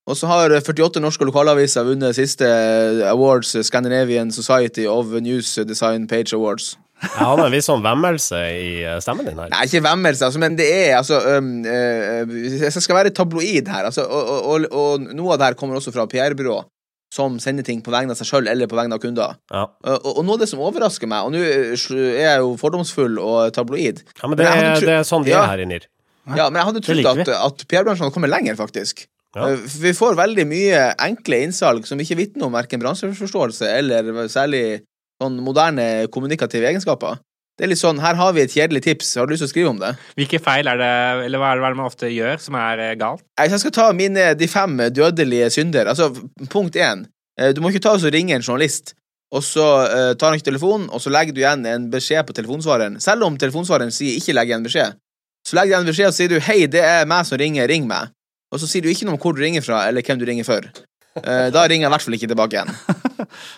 Og 0.06 0.18
så 0.18 0.30
har 0.30 0.54
48 0.54 1.02
norske 1.02 1.26
lokalaviser 1.26 1.86
vunnet 1.88 2.18
siste 2.18 2.46
eh, 2.46 3.06
awards, 3.10 3.56
eh, 3.58 3.66
Scandinavian 3.66 4.32
Society 4.32 4.86
of 4.90 5.14
News 5.22 5.56
Design 5.66 6.06
Page 6.08 6.34
Awards. 6.38 6.76
Jeg 7.04 7.26
hadde 7.28 7.46
en 7.50 7.54
viss 7.54 7.68
sånn 7.68 7.84
vemmelse 7.84 8.38
i 8.56 8.70
eh, 8.86 9.00
stemmen 9.04 9.28
din 9.28 9.40
her. 9.42 9.50
Nei, 9.52 9.66
ikke 9.68 9.84
vemmelse, 9.84 10.30
altså, 10.30 10.40
men 10.42 10.56
det 10.58 10.68
er 10.72 10.94
altså 10.98 11.20
um, 11.38 11.50
uh, 11.68 12.36
Jeg 12.64 12.72
skal 12.72 12.98
være 13.02 13.12
tabloid 13.16 13.68
her, 13.68 13.90
altså, 13.90 14.06
og, 14.08 14.32
og, 14.48 14.68
og, 14.72 15.10
noe 15.12 15.36
av 15.36 15.42
det 15.42 15.50
her 15.50 15.58
kommer 15.60 15.80
også 15.80 15.94
fra 15.96 16.08
PR-byrå 16.12 16.62
som 17.16 17.36
sender 17.40 17.64
ting 17.64 17.82
på 17.84 17.94
vegne 17.94 18.12
av 18.12 18.20
seg 18.20 18.28
sjøl 18.28 18.48
eller 18.52 18.68
på 18.68 18.76
vegne 18.76 18.98
av 18.98 19.02
kunder. 19.04 19.36
Ja. 19.54 19.66
Og, 19.88 20.08
og 20.18 20.24
noe 20.26 20.36
av 20.36 20.42
det 20.42 20.50
som 20.52 20.64
overrasker 20.66 21.08
meg, 21.08 21.28
og 21.28 21.36
nå 21.36 21.44
er 21.46 21.76
jeg 21.76 22.40
jo 22.42 22.56
fordomsfull 22.60 23.20
og 23.22 23.54
tabloid 23.56 24.02
ja, 24.04 24.28
men 24.28 24.40
det, 24.40 24.48
men 24.50 24.72
er- 24.72 24.88
det 24.90 24.96
er 24.98 25.06
sånn 25.08 25.24
vi 25.24 25.32
Ja. 25.36 25.44
er 25.46 25.54
her 25.54 25.64
inne. 25.64 25.84
Ja, 26.34 26.48
men 26.50 26.58
jeg 26.60 26.68
hadde 26.72 26.82
trodd 26.88 27.12
at, 27.12 27.30
at 27.38 27.68
PR-bransjen 27.70 28.08
hadde 28.08 28.16
kommet 28.16 28.34
lenger, 28.34 28.58
faktisk. 28.58 29.06
Ja. 29.36 29.52
Vi 29.54 29.92
får 29.94 30.16
veldig 30.18 30.46
mye 30.48 30.82
enkle 31.04 31.42
innsalg 31.44 31.86
som 31.88 32.00
ikke 32.00 32.18
vitner 32.18 32.48
om 32.48 32.56
verken 32.56 32.80
bransjeforståelse 32.82 33.68
eller 33.68 34.28
særlig 34.32 34.64
sånn 35.22 35.40
moderne 35.44 36.08
kommunikative 36.14 36.68
egenskaper. 36.70 37.22
Det 37.56 37.64
er 37.64 37.72
litt 37.72 37.80
sånn, 37.80 38.02
Her 38.04 38.18
har 38.20 38.34
vi 38.36 38.42
et 38.44 38.52
kjedelig 38.52 38.82
tips, 38.84 39.14
har 39.16 39.28
du 39.28 39.32
lyst 39.32 39.46
til 39.46 39.48
å 39.48 39.54
skrive 39.54 39.70
om 39.72 39.80
det? 39.80 39.94
Hvilke 40.20 40.42
feil 40.44 40.68
er 40.68 40.80
det, 40.82 40.92
eller 41.30 41.40
hva 41.40 41.54
er 41.54 41.62
det, 41.62 41.78
man 41.78 41.88
ofte 41.88 42.10
gjør 42.12 42.42
som 42.44 42.58
er 42.60 42.82
eh, 42.84 42.98
galt? 43.00 43.24
Jeg 43.40 43.54
jeg 43.54 43.64
skal 43.64 43.76
ta 43.78 43.86
mine, 43.96 44.34
de 44.36 44.48
fem 44.52 44.76
dødelige 44.92 45.50
synder. 45.56 45.88
Altså, 45.88 46.10
punkt 46.52 46.76
én. 46.76 47.06
eh, 47.40 47.54
Du 47.56 47.62
må 47.62 47.72
ikke 47.72 47.86
ta 47.88 47.96
og 47.96 48.04
ringe 48.12 48.36
en 48.36 48.44
journalist, 48.44 48.94
og 49.34 49.44
så 49.44 49.66
uh, 49.90 50.14
tar 50.16 50.30
han 50.30 50.38
ikke 50.38 50.52
telefonen, 50.52 50.90
og 50.94 51.02
så 51.02 51.10
legger 51.10 51.34
du 51.34 51.42
igjen 51.42 51.66
en 51.66 51.90
beskjed 51.92 52.28
på 52.28 52.36
telefonsvareren. 52.38 53.00
Selv 53.02 53.26
om 53.26 53.38
telefonsvareren 53.38 53.92
sier 53.92 54.16
'ikke 54.20 54.36
legg 54.38 54.52
igjen 54.52 54.64
beskjed', 54.64 54.96
så 55.48 55.56
legger 55.58 55.72
du 55.72 55.76
igjen 55.76 55.90
beskjed 55.90 56.08
og 56.08 56.14
sier 56.14 56.30
du 56.30 56.40
'hei, 56.40 56.68
det 56.68 56.84
er 56.84 57.06
meg 57.06 57.26
som 57.26 57.38
ringer, 57.38 57.68
ring 57.68 57.88
meg'. 57.88 58.12
Og 58.54 58.60
så 58.60 58.68
sier 58.68 58.82
du 58.84 58.90
ikke 58.90 59.06
noe 59.06 59.18
om 59.18 59.20
hvor 59.20 59.34
du 59.36 59.42
ringer 59.42 59.62
fra, 59.66 59.88
eller 59.88 60.02
hvem 60.02 60.20
du 60.20 60.26
ringer 60.26 60.46
for. 60.46 60.62
Uh, 61.18 61.50
da 61.50 61.66
ringer 61.66 61.88
jeg 61.88 61.90
i 61.90 61.94
hvert 61.96 62.06
fall 62.06 62.14
ikke 62.14 62.32
tilbake 62.32 62.54
igjen. 62.56 62.72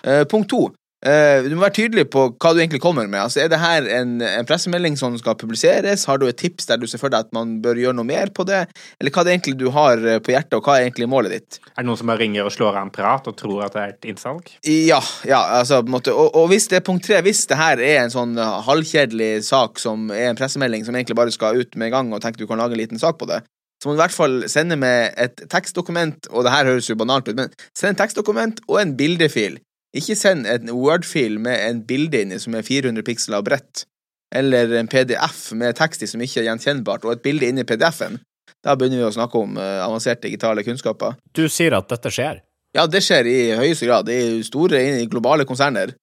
Uh, 0.06 0.24
punkt 0.32 0.48
to. 0.50 0.72
Eh, 1.06 1.44
du 1.46 1.52
må 1.54 1.62
være 1.62 1.76
tydelig 1.76 2.08
på 2.10 2.24
hva 2.34 2.50
du 2.50 2.58
egentlig 2.58 2.80
kommer 2.82 3.06
med. 3.06 3.20
Altså, 3.22 3.44
er 3.44 3.50
det 3.52 3.60
her 3.62 3.86
en, 4.00 4.16
en 4.24 4.46
pressemelding 4.48 4.96
som 4.98 5.14
skal 5.20 5.36
publiseres? 5.38 6.08
Har 6.10 6.18
du 6.18 6.26
et 6.26 6.38
tips 6.40 6.66
der 6.66 6.80
du 6.80 6.88
ser 6.90 6.98
for 6.98 7.12
deg 7.12 7.28
at 7.28 7.34
man 7.36 7.60
bør 7.62 7.78
gjøre 7.78 7.94
noe 8.00 8.08
mer 8.08 8.32
på 8.34 8.46
det? 8.48 8.64
Eller 8.98 9.14
hva 9.14 9.22
er 9.22 9.28
det 9.28 9.36
egentlig 9.36 9.54
du 9.60 9.68
har 9.74 10.02
eh, 10.02 10.18
på 10.18 10.34
hjertet, 10.34 10.56
og 10.58 10.66
hva 10.66 10.78
er 10.78 10.88
egentlig 10.88 11.06
målet 11.10 11.36
ditt? 11.36 11.60
Er 11.76 11.84
det 11.84 11.86
noen 11.90 12.00
som 12.00 12.10
bare 12.10 12.22
ringer 12.24 12.48
og 12.48 12.54
slår 12.54 12.80
av 12.80 12.88
en 12.88 12.94
prat 12.94 13.30
og 13.30 13.36
tror 13.38 13.68
at 13.68 13.76
det 13.76 13.84
er 13.84 13.92
et 13.94 14.08
innsalg? 14.10 14.50
Ja, 14.66 14.98
ja, 15.28 15.44
altså 15.60 15.84
måte 15.86 16.16
og, 16.16 16.34
og 16.34 16.50
hvis 16.50 16.66
det 16.72 16.80
er 16.80 16.88
punkt 16.88 17.06
tre, 17.06 17.20
hvis 17.22 17.44
det 17.50 17.60
her 17.60 17.78
er 17.78 18.00
en 18.00 18.14
sånn 18.14 18.34
uh, 18.40 18.58
halvkjedelig 18.66 19.44
sak 19.46 19.78
som 19.82 20.10
er 20.14 20.32
en 20.32 20.40
pressemelding 20.40 20.82
som 20.86 20.98
egentlig 20.98 21.18
bare 21.18 21.34
skal 21.34 21.62
ut 21.62 21.78
med 21.78 21.92
en 21.92 21.94
gang, 21.94 22.10
og 22.16 22.24
tenker 22.24 22.42
du 22.42 22.50
kan 22.50 22.58
lage 22.58 22.74
en 22.74 22.82
liten 22.82 22.98
sak 22.98 23.20
på 23.20 23.28
det, 23.30 23.44
så 23.78 23.86
må 23.86 23.94
du 23.94 24.00
i 24.00 24.02
hvert 24.02 24.16
fall 24.16 24.40
sende 24.50 24.74
med 24.80 25.14
et 25.22 25.46
tekstdokument, 25.52 26.26
og 26.32 26.42
det 26.42 26.50
her 26.50 26.66
høres 26.72 26.90
jo 26.90 26.98
banalt 26.98 27.30
ut, 27.30 27.36
men 27.38 27.52
send 27.78 27.94
et 27.94 28.02
tekstdokument 28.02 28.64
og 28.66 28.80
en 28.82 28.96
bildefil. 28.98 29.60
Ikke 29.96 30.16
send 30.18 30.46
en 30.46 30.72
Word-fil 30.74 31.38
med 31.40 31.62
en 31.64 31.84
bilde 31.88 32.20
inni 32.24 32.38
som 32.42 32.56
er 32.58 32.66
400 32.66 33.04
piksler 33.06 33.44
bredt, 33.44 33.86
eller 34.34 34.74
en 34.76 34.90
PDF 34.90 35.46
med 35.56 35.78
tekst 35.78 36.04
i 36.04 36.08
som 36.10 36.20
ikke 36.20 36.42
er 36.42 36.50
gjenkjennbart, 36.50 37.06
og 37.06 37.14
et 37.14 37.24
bilde 37.24 37.48
inni 37.48 37.64
PDF-en. 37.64 38.18
Da 38.64 38.74
begynner 38.76 39.00
vi 39.00 39.06
å 39.08 39.14
snakke 39.14 39.40
om 39.40 39.56
uh, 39.56 39.80
avanserte 39.86 40.26
digitale 40.26 40.64
kunnskaper. 40.66 41.16
Du 41.36 41.46
sier 41.48 41.76
at 41.78 41.88
dette 41.88 42.12
skjer. 42.12 42.42
Ja, 42.76 42.84
det 42.90 43.00
skjer 43.04 43.28
i 43.30 43.38
høyeste 43.56 43.88
grad. 43.88 44.08
Det 44.08 44.18
er 44.18 44.42
store 44.44 44.82
globale 45.08 45.46
konserner. 45.48 45.94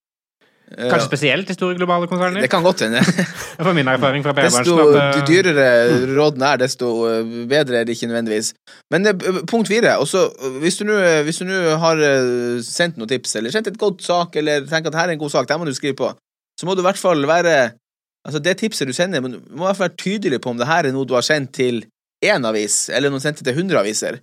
Uh, 0.66 0.88
Kanskje 0.90 1.06
spesielt 1.06 1.50
i 1.50 1.54
store 1.54 1.76
globale 1.78 2.08
konserner? 2.10 2.42
Det 2.42 2.50
kan 2.50 2.64
godt 2.66 2.82
hende. 2.82 3.02
For 3.66 3.72
min 3.76 3.86
erfaring 3.86 4.24
fra 4.26 4.34
Desto 4.34 4.74
PR-bransjen. 4.74 4.98
at, 4.98 5.20
eh, 5.20 5.26
dyrere 5.28 5.66
rådene 6.16 6.48
er, 6.50 6.60
desto 6.64 6.90
uh, 7.06 7.36
bedre 7.46 7.80
er 7.80 7.86
det 7.86 7.94
ikke 7.94 8.10
nødvendigvis. 8.10 8.52
Men 8.90 9.06
punkt 9.46 9.70
fire. 9.70 9.94
Også, 10.02 10.26
hvis 10.64 10.80
du 10.82 10.84
nå 10.88 11.60
har 11.82 12.02
sendt 12.66 12.98
noen 12.98 13.10
tips, 13.14 13.38
eller 13.38 13.54
sendt 13.54 13.70
et 13.70 13.78
godt 13.78 14.02
sak, 14.02 14.34
eller 14.36 14.66
tenker 14.66 14.90
at 14.90 15.00
her 15.02 15.12
er 15.12 15.14
en 15.14 15.22
god 15.22 15.34
sak, 15.36 15.48
det 15.48 15.60
må 15.62 15.68
du 15.68 15.74
skrive 15.76 15.98
på, 15.98 16.10
så 16.58 16.66
må 16.66 16.74
du 16.74 16.82
i 16.82 16.88
hvert 16.88 17.00
fall 17.00 17.26
være 17.28 17.58
Altså, 18.26 18.40
det 18.42 18.56
tipset 18.58 18.88
du 18.88 18.94
sender, 18.96 19.22
må 19.22 19.28
du 19.30 19.38
må 19.54 19.62
i 19.62 19.66
hvert 19.68 19.78
fall 19.78 19.86
være 19.86 20.00
tydelig 20.02 20.40
på 20.42 20.50
om 20.50 20.58
det 20.58 20.66
her 20.66 20.88
er 20.88 20.94
noe 20.94 21.06
du 21.06 21.14
har 21.14 21.22
sendt 21.22 21.52
til 21.54 21.84
én 22.26 22.48
avis, 22.48 22.88
eller 22.90 23.12
noen 23.12 23.22
sendt 23.22 23.38
til 23.38 23.52
100 23.54 23.78
aviser. 23.78 24.18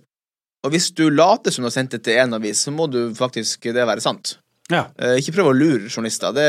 Og 0.64 0.72
hvis 0.74 0.90
du 0.96 1.06
later 1.08 1.52
som 1.52 1.64
du 1.64 1.70
har 1.70 1.76
sendt 1.76 1.96
det 1.96 2.02
til 2.04 2.20
én 2.20 2.36
avis, 2.36 2.66
så 2.66 2.72
må 2.72 2.84
du 2.92 3.14
faktisk 3.16 3.64
det 3.72 3.86
være 3.88 4.04
sant. 4.04 4.36
Ja. 4.72 4.86
Eh, 4.96 5.18
ikke 5.20 5.34
prøv 5.36 5.50
å 5.50 5.54
lure 5.56 5.90
journalister. 5.90 6.32
Det 6.36 6.48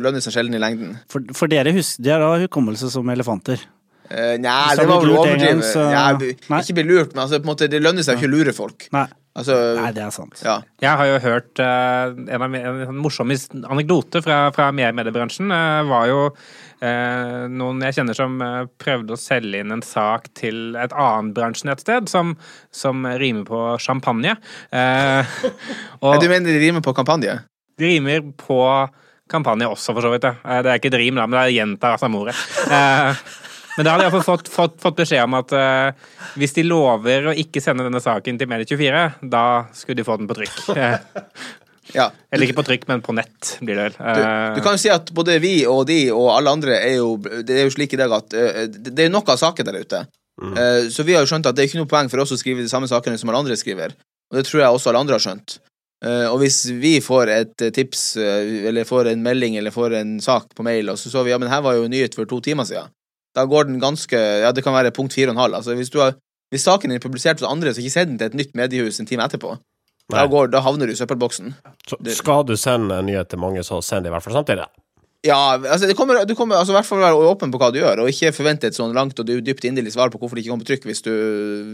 lønner 0.00 0.22
seg 0.22 0.36
sjelden 0.36 0.54
i 0.54 0.62
lengden. 0.62 0.96
For, 1.10 1.24
for 1.36 1.50
dere 1.50 1.74
husker, 1.74 2.04
de 2.06 2.14
har 2.14 2.22
da 2.22 2.34
hukommelse 2.44 2.90
som 2.92 3.08
elefanter. 3.10 3.62
Uh, 4.10 4.34
Nei, 4.42 4.74
det 4.74 4.86
var 4.90 5.04
vel 5.04 5.12
å 5.12 5.20
lurt 5.20 5.28
en 5.30 5.38
gang, 5.38 5.60
overdrive. 5.60 5.70
så- 5.70 5.90
Ja, 5.94 6.58
ikke 6.58 6.74
bli 6.80 6.86
lurt, 6.88 7.14
men 7.14 7.22
altså, 7.24 7.38
på 7.38 7.46
en 7.46 7.52
måte, 7.52 7.68
det 7.70 7.82
lønner 7.82 8.02
seg 8.02 8.18
ikke 8.18 8.26
å 8.26 8.34
lure 8.34 8.54
folk. 8.54 8.88
Nei, 8.94 9.06
Altså, 9.38 9.54
Nei 9.78 9.92
det 9.94 10.02
er 10.02 10.10
sant. 10.10 10.40
ja. 10.42 10.56
Jeg 10.82 10.98
har 10.98 11.06
jo 11.06 11.18
hørt 11.22 11.60
uh, 11.62 12.10
en, 12.34 12.42
av, 12.42 12.54
en, 12.54 12.96
morsom 12.98 13.30
anekdote 13.30 14.22
fra, 14.24 14.50
fra 14.50 14.72
mediebransjen. 14.74 15.52
Uh, 15.54 15.86
var 15.86 16.08
jo 16.10 16.24
noen 16.80 17.82
jeg 17.84 17.98
kjenner 17.98 18.16
som 18.16 18.38
eh, 18.44 18.62
prøvde 18.80 19.12
å 19.16 19.20
selge 19.20 19.60
inn 19.60 19.74
en 19.74 19.82
sak 19.84 20.30
til 20.38 20.76
et 20.80 20.94
annet 20.96 21.34
bransjenettsted 21.36 22.08
som, 22.08 22.32
som 22.72 23.04
rimer 23.20 23.44
på 23.48 23.60
champagne. 23.82 24.36
Eh, 24.72 25.36
og 26.04 26.16
Du 26.22 26.28
mener 26.32 26.48
de 26.52 26.62
rimer 26.62 26.84
på 26.84 26.94
kampanje? 26.96 27.36
De 27.80 27.92
rimer 27.94 28.24
på 28.40 28.62
kampanje 29.30 29.68
også, 29.70 29.94
for 29.94 30.04
så 30.04 30.10
vidt. 30.14 30.26
ja. 30.26 30.34
Eh, 30.44 30.62
Det 30.64 30.72
er 30.72 30.80
ikke 30.80 30.92
et 30.94 31.00
rim, 31.02 31.20
da, 31.20 31.28
men 31.28 31.38
det 31.38 31.44
er 31.46 31.58
gjentar 31.60 31.96
av 31.96 32.02
samme 32.02 32.20
ordet. 32.24 32.36
Eh, 32.66 33.28
men 33.76 33.86
da 33.86 33.92
hadde 33.94 34.08
jeg 34.08 34.22
fått, 34.26 34.48
fått, 34.50 34.80
fått 34.82 34.96
beskjed 34.98 35.22
om 35.24 35.36
at 35.38 35.52
eh, 35.56 36.08
hvis 36.40 36.56
de 36.56 36.64
lover 36.66 37.30
å 37.30 37.36
ikke 37.38 37.62
sende 37.62 37.86
denne 37.86 38.00
saken 38.02 38.40
til 38.40 38.50
Medie24, 38.50 39.04
da 39.30 39.44
skulle 39.76 40.00
de 40.00 40.06
få 40.08 40.16
den 40.20 40.28
på 40.28 40.36
trykk. 40.40 40.58
Eh, 41.90 41.98
Ja. 41.98 42.10
eller 42.32 42.46
ikke 42.46 42.58
på 42.60 42.66
trykk, 42.66 42.86
men 42.88 43.02
på 43.02 43.14
nett, 43.14 43.58
blir 43.60 43.76
det 43.76 43.84
vel. 43.88 43.98
Du, 43.98 44.20
Eh, 44.22 44.54
du 44.56 44.60
kan 44.62 44.76
jo 44.76 44.82
si 44.82 44.90
at 44.90 45.12
både 45.14 45.40
vi 45.40 45.66
og 45.66 45.86
de 45.86 46.10
og 46.10 46.30
alle 46.36 46.50
andre 46.50 46.78
er 46.78 46.96
jo 46.96 47.16
Det 47.18 47.50
er 47.50 47.64
jo 47.64 47.74
slik 47.76 47.92
i 47.94 48.00
dag 48.00 48.12
at 48.12 48.34
eh, 48.34 48.66
det 48.66 48.94
det 48.94 49.04
er 49.06 49.10
nok 49.10 49.28
av 49.28 49.38
saker 49.38 49.64
der 49.64 49.80
ute. 49.80 50.06
Mm. 50.40 50.88
så 50.88 51.04
vi 51.04 51.12
har 51.12 51.20
jo 51.20 51.28
skjønt 51.28 51.44
at 51.44 51.54
det 51.54 51.62
er 51.62 51.68
ikke 51.68 51.82
noe 51.82 51.90
poeng 51.90 52.08
for 52.08 52.22
oss 52.22 52.32
å 52.32 52.38
skrive 52.40 52.62
de 52.64 52.68
samme 52.68 52.88
sakene 52.88 53.18
som 53.18 53.28
alle 53.28 53.42
andre 53.44 53.56
skriver. 53.60 53.92
Og 54.32 54.38
det 54.38 54.46
tror 54.46 54.62
jeg 54.62 54.72
også 54.72 54.88
alle 54.88 55.02
andre 55.02 55.18
har 55.18 55.20
skjønt. 55.20 55.58
Eh, 56.00 56.26
og 56.30 56.38
hvis 56.40 56.62
vi 56.80 56.94
får 57.04 57.28
et 57.28 57.62
eh, 57.66 57.72
tips, 57.76 58.16
eh, 58.16 58.68
eller 58.70 58.88
får 58.88 59.10
en 59.10 59.22
melding, 59.22 59.58
eller 59.60 59.74
får 59.74 59.98
en 59.98 60.14
sak 60.24 60.54
på 60.56 60.64
mail, 60.64 60.88
og 60.88 60.96
så 60.96 61.12
så 61.12 61.24
vi 61.26 61.34
ja, 61.34 61.38
men 61.38 61.50
her 61.52 61.60
var 61.60 61.76
jo 61.76 61.90
nyhet 61.92 62.16
for 62.16 62.24
to 62.24 62.40
timer 62.40 62.64
siden, 62.64 62.88
da 63.36 63.44
går 63.44 63.68
den 63.68 63.80
ganske 63.82 64.16
Ja, 64.16 64.52
det 64.52 64.64
kan 64.64 64.74
være 64.74 64.94
punkt 64.96 65.12
fire 65.12 65.28
og 65.28 65.36
en 65.36 65.42
halv. 65.44 65.54
Altså, 65.60 65.74
hvis, 65.76 65.90
du 65.92 66.00
har, 66.00 66.16
hvis 66.50 66.64
saken 66.64 66.92
er 66.92 67.02
publisert 67.04 67.40
hos 67.40 67.50
andre, 67.50 67.74
så 67.74 67.84
ikke 67.84 67.92
send 67.92 68.14
den 68.14 68.18
til 68.18 68.30
et 68.30 68.38
nytt 68.40 68.56
mediehus 68.56 69.00
en 69.00 69.06
time 69.06 69.26
etterpå. 69.28 69.58
Da, 70.10 70.26
går, 70.30 70.50
da 70.52 70.62
havner 70.64 70.90
du 70.90 70.94
i 70.94 70.98
søppelboksen. 70.98 71.54
Så 71.88 71.98
skal 72.18 72.46
du 72.48 72.56
sende 72.60 73.00
en 73.00 73.08
nyhet 73.08 73.30
til 73.30 73.40
mange, 73.42 73.64
så 73.66 73.80
send 73.84 74.06
det 74.06 74.12
i 74.12 74.14
hvert 74.14 74.26
fall 74.26 74.38
samtidig. 74.40 74.68
Ja, 75.20 75.52
altså 75.52 75.84
det 75.84 75.96
kommer, 75.98 76.22
du 76.24 76.32
kommer 76.34 76.56
altså, 76.56 76.72
i 76.72 76.78
hvert 76.78 76.88
fall 76.88 77.02
være 77.02 77.28
åpen 77.28 77.50
på 77.52 77.58
hva 77.60 77.68
du 77.72 77.76
gjør, 77.76 78.00
og 78.00 78.08
ikke 78.08 78.32
forvente 78.32 78.70
et 78.70 78.76
sånn 78.76 78.94
langt 78.96 79.18
og 79.20 79.28
dypt 79.28 79.66
inderlig 79.68 79.92
svar 79.92 80.08
på 80.08 80.16
hvorfor 80.16 80.38
det 80.38 80.46
ikke 80.46 80.54
kommer 80.54 80.64
på 80.64 80.70
trykk, 80.70 80.86
hvis 80.88 81.04
du 81.04 81.10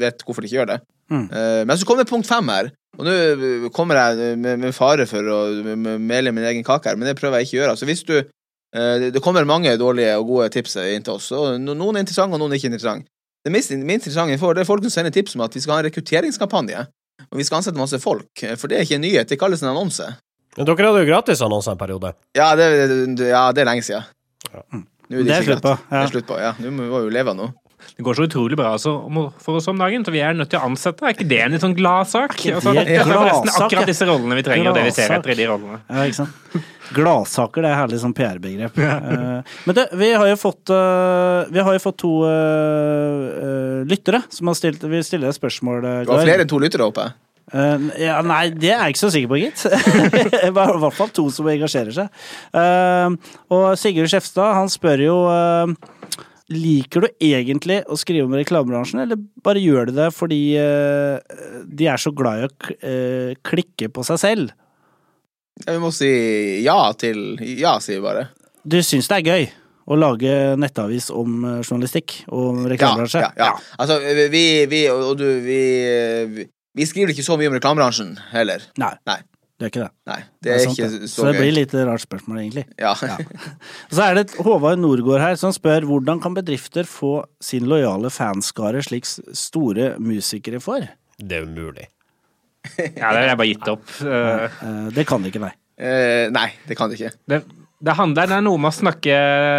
vet 0.01 0.25
hvorfor 0.27 0.42
det 0.42 0.51
ikke 0.51 0.59
gjør 0.59 0.70
det. 0.72 0.79
Mm. 1.12 1.27
Uh, 1.31 1.62
men 1.68 1.79
så 1.79 1.87
kommer 1.87 2.09
punkt 2.11 2.27
fem 2.27 2.51
her, 2.51 2.72
og 2.99 3.07
nå 3.07 3.12
eh, 3.14 3.68
kommer 3.77 4.01
jeg 4.01 4.40
med, 4.42 4.59
med 4.64 4.75
fare 4.75 5.07
for 5.07 5.31
å 5.31 5.38
mele 5.62 6.33
min 6.35 6.49
egen 6.49 6.66
kake 6.66 6.90
her, 6.90 6.99
men 6.99 7.07
det 7.07 7.14
prøver 7.20 7.38
jeg 7.38 7.46
ikke 7.46 7.59
å 7.59 7.61
gjøre. 7.61 7.77
Altså 7.77 7.87
hvis 7.87 8.03
du 8.09 8.16
uh, 8.18 8.96
det- 9.05 9.22
kommer 9.22 9.46
mange 9.46 9.77
dårlige 9.79 10.16
og 10.18 10.27
gode 10.33 10.51
tips 10.57 10.75
inn 10.83 11.07
til 11.07 11.20
oss, 11.20 11.31
og 11.31 11.61
noen 11.62 11.94
er 11.94 12.03
interessante, 12.03 12.35
og 12.35 12.42
noen 12.42 12.57
er 12.57 12.59
ikke 12.59 12.72
interessante. 12.72 13.07
Det 13.46 13.53
minst, 13.55 13.70
minst 13.79 14.09
interessante 14.11 14.35
er 14.35 14.66
folk 14.66 14.83
som 14.88 14.90
sender 14.90 15.14
tips 15.14 15.38
om 15.38 15.46
at 15.46 15.55
vi 15.55 15.62
skal 15.62 15.77
ha 15.77 15.85
en 15.85 15.87
rekrutteringskampanje, 15.87 16.83
og 17.31 17.38
vi 17.40 17.44
skal 17.44 17.59
ansette 17.61 17.79
masse 17.81 17.98
folk, 18.02 18.29
eh, 18.42 18.57
for 18.57 18.68
det 18.68 18.79
er 18.79 18.87
ikke 18.87 18.98
en 18.98 19.05
nyhet, 19.07 19.29
det 19.29 19.38
kalles 19.40 19.62
en 19.62 19.70
annonse. 19.72 20.07
Men 20.57 20.66
dere 20.68 20.87
hadde 20.88 21.02
jo 21.05 21.09
gratis 21.12 21.42
annonser 21.44 21.72
en 21.74 21.79
periode. 21.81 22.14
Ja, 22.37 22.55
det, 22.57 22.68
det- 23.16 23.29
ja, 23.29 23.50
det 23.52 23.61
er 23.64 23.68
lenge 23.68 23.83
siden. 23.85 24.05
Ja. 24.52 24.62
Nå 25.07 25.22
Det 25.22 25.31
er 25.37 25.42
slutt 25.46 25.62
på, 25.62 25.74
Ja. 25.90 26.00
Det 26.02 26.05
er 26.09 26.12
slutt 26.14 26.26
på, 26.26 26.38
ja. 26.40 26.52
Nå 26.59 26.70
må 26.74 26.87
vi 26.88 27.05
jo 27.07 27.11
leve 27.14 27.31
av 27.31 27.37
noe. 27.37 27.52
Det 27.96 28.05
går 28.07 28.18
så 28.18 28.27
utrolig 28.29 28.59
bra 28.59 28.72
altså, 28.77 28.94
for 29.42 29.61
oss 29.61 29.68
om 29.72 29.79
dagen, 29.81 30.05
så 30.07 30.14
vi 30.14 30.22
er 30.25 30.37
nødt 30.37 30.51
til 30.53 30.61
å 30.61 30.68
ansette. 30.68 31.05
Er 31.07 31.16
ikke 31.16 31.29
det 31.29 31.42
en 31.44 31.57
litt 31.57 31.64
sånn 31.64 31.77
gladsak? 31.77 32.38
Altså, 32.53 32.75
det 32.77 32.87
er 32.92 33.05
forresten 33.09 33.53
akkurat 33.55 33.92
disse 33.92 34.09
rollene 34.09 34.38
vi 34.38 34.46
trenger, 34.46 34.70
og 34.72 34.79
det 34.79 34.87
vi 34.88 34.94
ser 34.96 35.18
etter 35.18 35.35
i 35.35 35.38
de 35.38 35.51
rollene. 35.51 35.83
Ja, 35.88 36.07
ikke 36.09 36.20
sant. 36.25 36.72
Gladsaker, 36.96 37.64
det 37.66 37.70
er 37.72 37.81
herlig 37.81 37.99
sånn 37.99 38.14
PR-begrep. 38.14 38.77
Eh, 38.79 39.55
Men 39.66 39.77
det, 39.79 39.88
vi 39.99 40.12
har 40.14 40.29
jo 40.31 40.37
fått 40.38 40.70
eh, 40.70 41.49
Vi 41.51 41.64
har 41.66 41.75
jo 41.75 41.83
fått 41.83 41.99
to 41.99 42.12
eh, 42.31 43.83
lyttere 43.90 44.22
som 44.31 44.53
har 44.53 44.59
stilt 44.59 44.87
Vi 44.87 45.03
stiller 45.03 45.35
spørsmål. 45.35 45.83
Du 46.07 46.12
har 46.14 46.22
flere 46.22 46.46
enn 46.46 46.53
to 46.53 46.61
lyttere, 46.62 46.87
håper 46.87 47.09
jeg. 47.09 47.18
Uh, 47.55 47.92
ja, 48.03 48.16
nei, 48.27 48.49
det 48.51 48.72
er 48.72 48.81
jeg 48.81 48.96
ikke 48.96 49.01
så 49.05 49.11
sikker 49.14 49.31
på, 49.31 49.37
gitt. 49.38 49.61
I 50.49 50.51
hvert 50.55 50.96
fall 50.96 51.12
to 51.14 51.29
som 51.31 51.46
engasjerer 51.51 51.94
seg. 51.94 52.25
Uh, 52.51 53.14
og 53.55 53.68
Sigurd 53.79 54.11
Skjefstad, 54.11 54.57
han 54.57 54.70
spør 54.72 55.05
jo 55.05 55.18
eh, 55.31 55.77
Liker 56.54 57.02
du 57.02 57.09
egentlig 57.26 57.80
å 57.90 57.96
skrive 57.98 58.28
om 58.28 58.37
reklamebransjen, 58.38 59.00
eller 59.02 59.18
bare 59.42 59.62
gjør 59.62 59.88
du 59.88 59.96
det 59.96 60.12
fordi 60.14 60.40
eh, 60.61 61.18
de 61.66 61.88
er 61.90 61.98
så 61.98 62.12
glad 62.14 62.38
i 62.38 62.46
å 62.46 62.50
eh, 62.76 63.32
klikke 63.46 63.90
på 63.90 64.04
seg 64.06 64.20
selv? 64.22 64.54
Vi 65.66 65.76
må 65.82 65.90
si 65.94 66.11
ja 66.62 66.78
til 67.00 67.40
Ja, 67.56 67.78
sier 67.82 67.98
vi 67.98 68.06
bare. 68.06 68.28
Du 68.62 68.78
syns 68.85 69.09
det 69.11 69.18
er 69.18 69.30
gøy 69.32 69.48
å 69.87 69.98
lage 69.98 70.32
nettavis 70.61 71.09
om 71.14 71.40
eh, 71.42 71.62
journalistikk 71.64 72.20
og 72.30 72.64
reklamebransje. 72.70 73.22
Ja, 73.26 73.32
ja, 73.35 73.50
ja. 73.50 73.78
Altså, 73.82 73.98
vi, 74.30 74.44
vi 74.70 74.85
og 74.92 75.16
du, 75.18 75.26
vi, 75.42 75.61
vi, 76.30 76.46
vi 76.78 76.87
skriver 76.87 77.14
ikke 77.14 77.26
så 77.26 77.38
mye 77.40 77.50
om 77.50 77.59
reklamebransjen 77.59 78.14
heller. 78.30 78.70
Nei, 78.82 78.94
Nei. 79.11 79.20
Det 79.56 79.64
er 79.64 79.70
ikke 79.72 79.82
det. 79.86 79.90
Nei, 80.10 80.18
det 80.44 80.52
er 80.52 80.58
sant, 80.66 80.76
ikke 80.78 80.88
det. 80.92 81.08
så 81.08 81.22
Så 81.22 81.26
det 81.30 81.40
blir 81.40 81.54
litt 81.56 81.74
rart 81.88 82.02
spørsmål, 82.04 82.38
egentlig. 82.42 82.64
Ja. 82.78 82.92
Så 83.96 84.02
er 84.04 84.18
det 84.18 84.26
Håvard 84.44 84.78
Norgård 84.82 85.22
her 85.22 85.36
som 85.40 85.52
spør 85.56 85.86
hvordan 85.88 86.20
kan 86.20 86.34
bedrifter 86.36 86.84
få 86.84 87.14
sin 87.40 87.64
lojale 87.70 88.10
fanskare 88.12 88.82
slik 88.84 89.08
store 89.08 89.94
musikere 89.98 90.60
får? 90.60 90.88
Det 91.18 91.38
er 91.40 91.46
umulig. 91.48 91.88
Ja, 92.76 93.12
det 93.14 93.20
har 93.22 93.28
jeg 93.30 93.38
bare 93.38 93.52
gitt 93.52 93.68
opp. 93.70 93.92
Eh, 94.02 94.88
Det 94.96 95.06
kan 95.08 95.22
det 95.22 95.30
ikke, 95.32 95.44
nei. 95.46 95.52
Uh, 95.76 96.26
nei, 96.34 96.48
det 96.66 96.76
kan 96.76 96.88
det 96.90 96.96
ikke. 96.98 97.12
Det, 97.30 97.38
det 97.84 97.94
handler 97.98 98.26
det 98.30 98.36
er 98.38 98.44
noe 98.44 98.58
med 98.58 98.72
å 98.72 98.74
snakke 98.74 99.16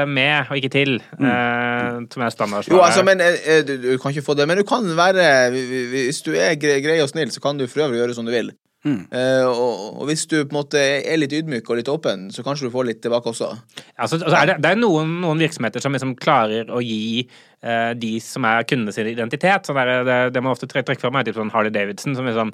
med 0.10 0.50
og 0.52 0.58
ikke 0.58 0.72
til, 0.74 0.96
eh, 0.98 2.00
som 2.12 2.24
er 2.26 2.34
standardsvaret. 2.34 2.74
Jo, 2.74 2.82
altså, 2.84 3.04
men 3.08 3.22
eh, 3.24 3.62
du, 3.66 3.76
du 3.84 3.92
kan 4.02 4.12
ikke 4.14 4.26
få 4.26 4.34
det. 4.38 4.48
Men 4.50 4.58
du 4.60 4.66
kan 4.68 4.86
være 4.98 5.28
Hvis 5.54 6.24
du 6.26 6.32
er 6.36 6.58
gre- 6.60 6.80
grei 6.84 6.98
og 7.04 7.10
snill, 7.14 7.30
så 7.34 7.42
kan 7.44 7.58
du 7.62 7.68
for 7.70 7.86
øvrig 7.86 8.02
gjøre 8.02 8.18
som 8.18 8.26
du 8.28 8.34
vil. 8.34 8.50
Mm. 8.88 9.00
Eh, 9.12 9.44
og, 9.48 10.00
og 10.02 10.08
hvis 10.10 10.24
du 10.32 10.38
på 10.40 10.48
en 10.54 10.60
måte 10.62 10.80
er 10.80 11.20
litt 11.20 11.36
ydmyk 11.36 11.68
og 11.68 11.82
litt 11.82 11.92
åpen, 11.92 12.30
så 12.34 12.46
kanskje 12.46 12.70
du 12.70 12.74
får 12.74 12.88
litt 12.90 13.04
tilbake 13.04 13.34
også. 13.34 13.52
Altså, 13.98 14.22
altså 14.22 14.38
er 14.40 14.54
det, 14.54 14.58
det 14.64 14.72
er 14.72 14.80
noen, 14.80 15.20
noen 15.26 15.44
virksomheter 15.44 15.84
som 15.84 15.96
liksom 15.96 16.16
klarer 16.22 16.72
å 16.72 16.82
gi 16.84 17.28
de 17.98 18.12
som 18.22 18.46
er 18.46 18.66
kundene 18.70 18.94
sin 18.94 19.08
identitet. 19.10 19.66
Så 19.66 19.74
det, 19.74 19.84
er, 19.90 20.04
det, 20.06 20.18
det 20.36 20.44
man 20.44 20.54
ofte 20.54 20.68
trekker 20.70 20.92
trekke 20.92 21.02
fram, 21.04 21.18
er 21.20 21.26
typ 21.28 21.40
sånn 21.40 21.52
Harley 21.54 21.74
Davidson. 21.74 22.16
Som 22.16 22.28
er 22.30 22.36
sånn 22.38 22.52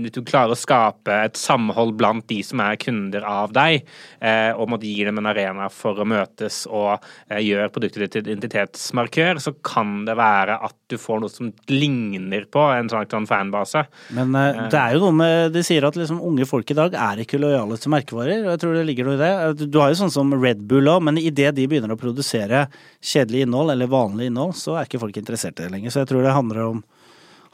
Hvis 0.00 0.12
du 0.14 0.20
klarer 0.26 0.52
å 0.54 0.58
skape 0.58 1.14
et 1.24 1.38
samhold 1.40 1.96
blant 1.98 2.26
de 2.30 2.40
som 2.46 2.60
er 2.62 2.76
kunder 2.80 3.24
av 3.26 3.54
deg, 3.56 3.86
eh, 4.20 4.50
og 4.52 4.68
måtte 4.72 4.88
gi 4.88 5.04
dem 5.08 5.18
en 5.20 5.30
arena 5.30 5.68
for 5.72 5.98
å 6.00 6.06
møtes 6.08 6.62
og 6.68 6.98
eh, 7.30 7.40
gjøre 7.42 7.70
produktet 7.72 8.02
ditt 8.04 8.12
til 8.14 8.28
identitetsmarkør, 8.34 9.40
så 9.42 9.54
kan 9.64 10.04
det 10.08 10.16
være 10.18 10.58
at 10.68 10.76
du 10.90 10.98
får 11.00 11.22
noe 11.22 11.32
som 11.32 11.50
ligner 11.70 12.46
på 12.50 12.64
en 12.74 12.90
sånn 12.90 13.28
fanbase. 13.30 13.84
Men 14.16 14.34
eh, 14.38 14.62
det 14.72 14.80
er 14.80 14.96
jo 14.96 15.04
noe 15.06 15.16
med 15.20 15.54
De 15.54 15.62
sier 15.66 15.84
at 15.86 15.96
liksom 15.98 16.20
unge 16.26 16.46
folk 16.48 16.70
i 16.70 16.76
dag 16.78 16.94
er 16.98 17.24
ikke 17.24 17.40
lojale 17.40 17.78
til 17.80 17.94
merkevarer. 17.94 18.44
og 18.44 18.52
Jeg 18.54 18.62
tror 18.64 18.76
det 18.76 18.86
ligger 18.88 19.08
noe 19.08 19.18
i 19.18 19.22
det. 19.22 19.32
Eh, 19.32 19.66
Du 19.70 19.80
har 19.80 19.92
jo 19.92 20.00
sånn 20.02 20.14
som 20.14 20.34
Red 20.36 20.64
Bull 20.70 20.90
òg, 20.90 21.02
men 21.08 21.20
idet 21.20 21.54
de 21.56 21.66
begynner 21.70 21.94
å 21.94 22.00
produsere 22.00 22.66
kjedelig 23.00 23.46
innhold, 23.46 23.72
eller 23.74 23.90
vanlig 23.90 24.09
innhold, 24.18 24.56
så 24.58 24.74
er 24.78 24.88
ikke 24.88 25.00
folk 25.02 25.16
interessert 25.20 25.60
i 25.60 25.66
det 25.66 25.70
lenger. 25.74 25.92
Så 25.94 26.02
jeg 26.02 26.10
tror 26.10 26.24
det 26.26 26.32
handler 26.34 26.62
om, 26.64 26.80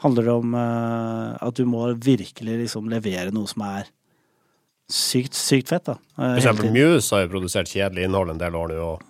handler 0.03 0.31
om 0.33 0.55
uh, 0.57 1.35
at 1.37 1.59
du 1.59 1.65
må 1.69 1.91
virkelig 1.93 2.57
liksom 2.63 2.89
levere 2.89 3.29
noe 3.35 3.47
som 3.51 3.61
er 3.67 3.91
sykt, 4.89 5.35
sykt 5.37 5.69
fett, 5.69 5.85
da. 5.85 5.97
Uh, 6.15 6.33
For 6.37 6.41
eksempel. 6.41 6.71
Muse 6.73 7.13
har 7.15 7.27
jo 7.27 7.35
produsert 7.35 7.69
kjedelig 7.69 8.07
innhold 8.07 8.33
en 8.33 8.41
del 8.41 8.55
år 8.57 8.73
nå, 8.73 8.81
og 8.93 9.05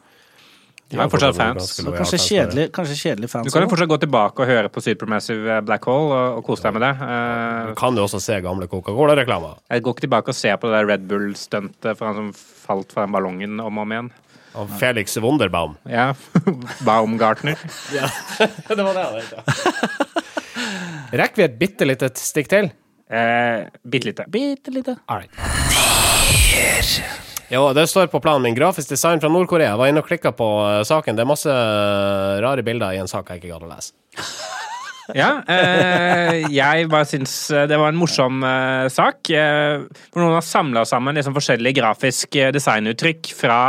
De 0.88 0.96
er 1.04 1.10
fortsatt 1.12 1.36
fans. 1.36 1.72
Så 1.76 1.92
kanskje 1.92 2.18
kjedelig, 2.24 2.68
kanskje 2.72 2.96
kjedelig 2.96 3.28
fans 3.30 3.50
Du 3.50 3.52
kan 3.52 3.66
jo 3.66 3.72
fortsatt 3.74 3.90
gå 3.92 3.98
tilbake 4.06 4.40
og 4.44 4.48
høre 4.48 4.70
på 4.72 4.80
Supermassive 4.86 5.58
Black 5.68 5.84
Hole 5.90 6.16
og, 6.16 6.38
og 6.40 6.46
kose 6.48 6.64
deg 6.64 6.78
med 6.78 6.86
det. 6.86 6.94
Uh, 7.02 7.74
Du 7.74 7.80
kan 7.82 7.98
jo 8.00 8.06
også 8.08 8.22
se 8.24 8.38
gamle 8.46 8.70
Coca-Cola-reklamer. 8.72 9.60
jeg 9.68 9.84
går 9.84 9.98
ikke 9.98 10.06
tilbake 10.08 10.32
og 10.32 10.40
ser 10.40 10.56
på 10.62 10.72
det 10.72 10.80
der 10.80 10.88
Red 10.94 11.10
Bull-stuntet 11.12 11.92
for 12.00 12.08
han 12.08 12.16
som 12.22 12.30
falt 12.38 12.96
fra 12.96 13.04
den 13.04 13.16
ballongen 13.18 13.60
om 13.60 13.78
og 13.82 13.84
om 13.84 13.98
igjen. 13.98 14.10
Av 14.58 14.72
Felix 14.80 15.18
Wunderbaum. 15.22 15.76
Ja, 15.86 16.14
Baumgartner. 16.88 17.58
det 18.68 18.84
var 18.84 18.94
det 18.98 19.04
han 19.06 19.16
het, 19.22 19.34
Rekker 21.14 21.44
vi 21.44 21.46
et 21.46 21.60
bitte 21.60 21.86
lite 21.88 22.10
stikk 22.20 22.50
til? 22.52 22.72
Eh, 23.08 23.68
Bitte 23.86 24.10
lite. 24.10 24.26
Bitte 24.28 24.74
lite. 24.74 24.98
Jo, 27.48 27.62
det 27.74 27.86
står 27.88 28.10
på 28.12 28.20
planen 28.20 28.44
min. 28.44 28.56
Grafisk 28.58 28.90
design 28.90 29.22
fra 29.24 29.30
Nord-Korea. 29.32 29.78
Var 29.80 29.94
inne 29.94 30.02
og 30.04 30.10
klikka 30.10 30.34
på 30.36 30.48
eh, 30.66 30.82
saken. 30.90 31.16
Det 31.16 31.24
er 31.24 31.30
masse 31.30 31.54
eh, 31.54 32.42
rare 32.44 32.66
bilder 32.66 32.98
i 32.98 33.00
en 33.00 33.08
sak 33.08 33.30
jeg 33.32 33.40
ikke 33.44 33.54
gadd 33.54 33.64
å 33.64 33.72
lese. 33.72 33.94
Ja, 35.16 35.30
eh, 35.48 36.48
jeg 36.52 36.88
bare 36.92 37.08
syns 37.08 37.34
eh, 37.54 37.64
det 37.70 37.78
var 37.80 37.94
en 37.94 38.00
morsom 38.00 38.42
eh, 38.44 38.88
sak. 38.92 39.30
Eh, 39.32 39.86
hvor 40.12 40.24
noen 40.24 40.36
har 40.36 40.44
samla 40.44 40.84
sammen 40.88 41.16
liksom 41.16 41.36
forskjellige 41.38 41.78
grafiske 41.80 42.50
designuttrykk 42.56 43.32
fra 43.38 43.60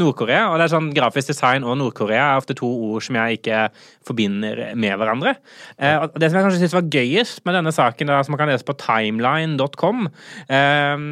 Nord-Korea. 0.00 0.46
Og 0.48 0.56
det 0.56 0.68
er 0.68 0.72
sånn 0.72 0.88
grafisk 0.96 1.34
design 1.34 1.66
og 1.66 1.76
Nord-Korea 1.80 2.30
er 2.30 2.40
ofte 2.40 2.56
to 2.56 2.70
ord 2.88 3.04
som 3.04 3.18
jeg 3.20 3.40
ikke 3.40 3.66
forbinder 4.08 4.64
med 4.78 4.96
hverandre. 4.96 5.36
Eh, 5.76 5.98
og 6.06 6.16
det 6.16 6.30
som 6.30 6.40
jeg 6.40 6.48
kanskje 6.48 6.64
syns 6.64 6.78
var 6.78 6.90
gøyest 6.96 7.44
med 7.44 7.58
denne 7.58 7.74
saken, 7.74 8.08
da, 8.08 8.22
som 8.24 8.36
man 8.36 8.44
kan 8.44 8.52
lese 8.54 8.68
på 8.68 8.78
timeline.com 8.80 10.08
eh, 10.48 11.06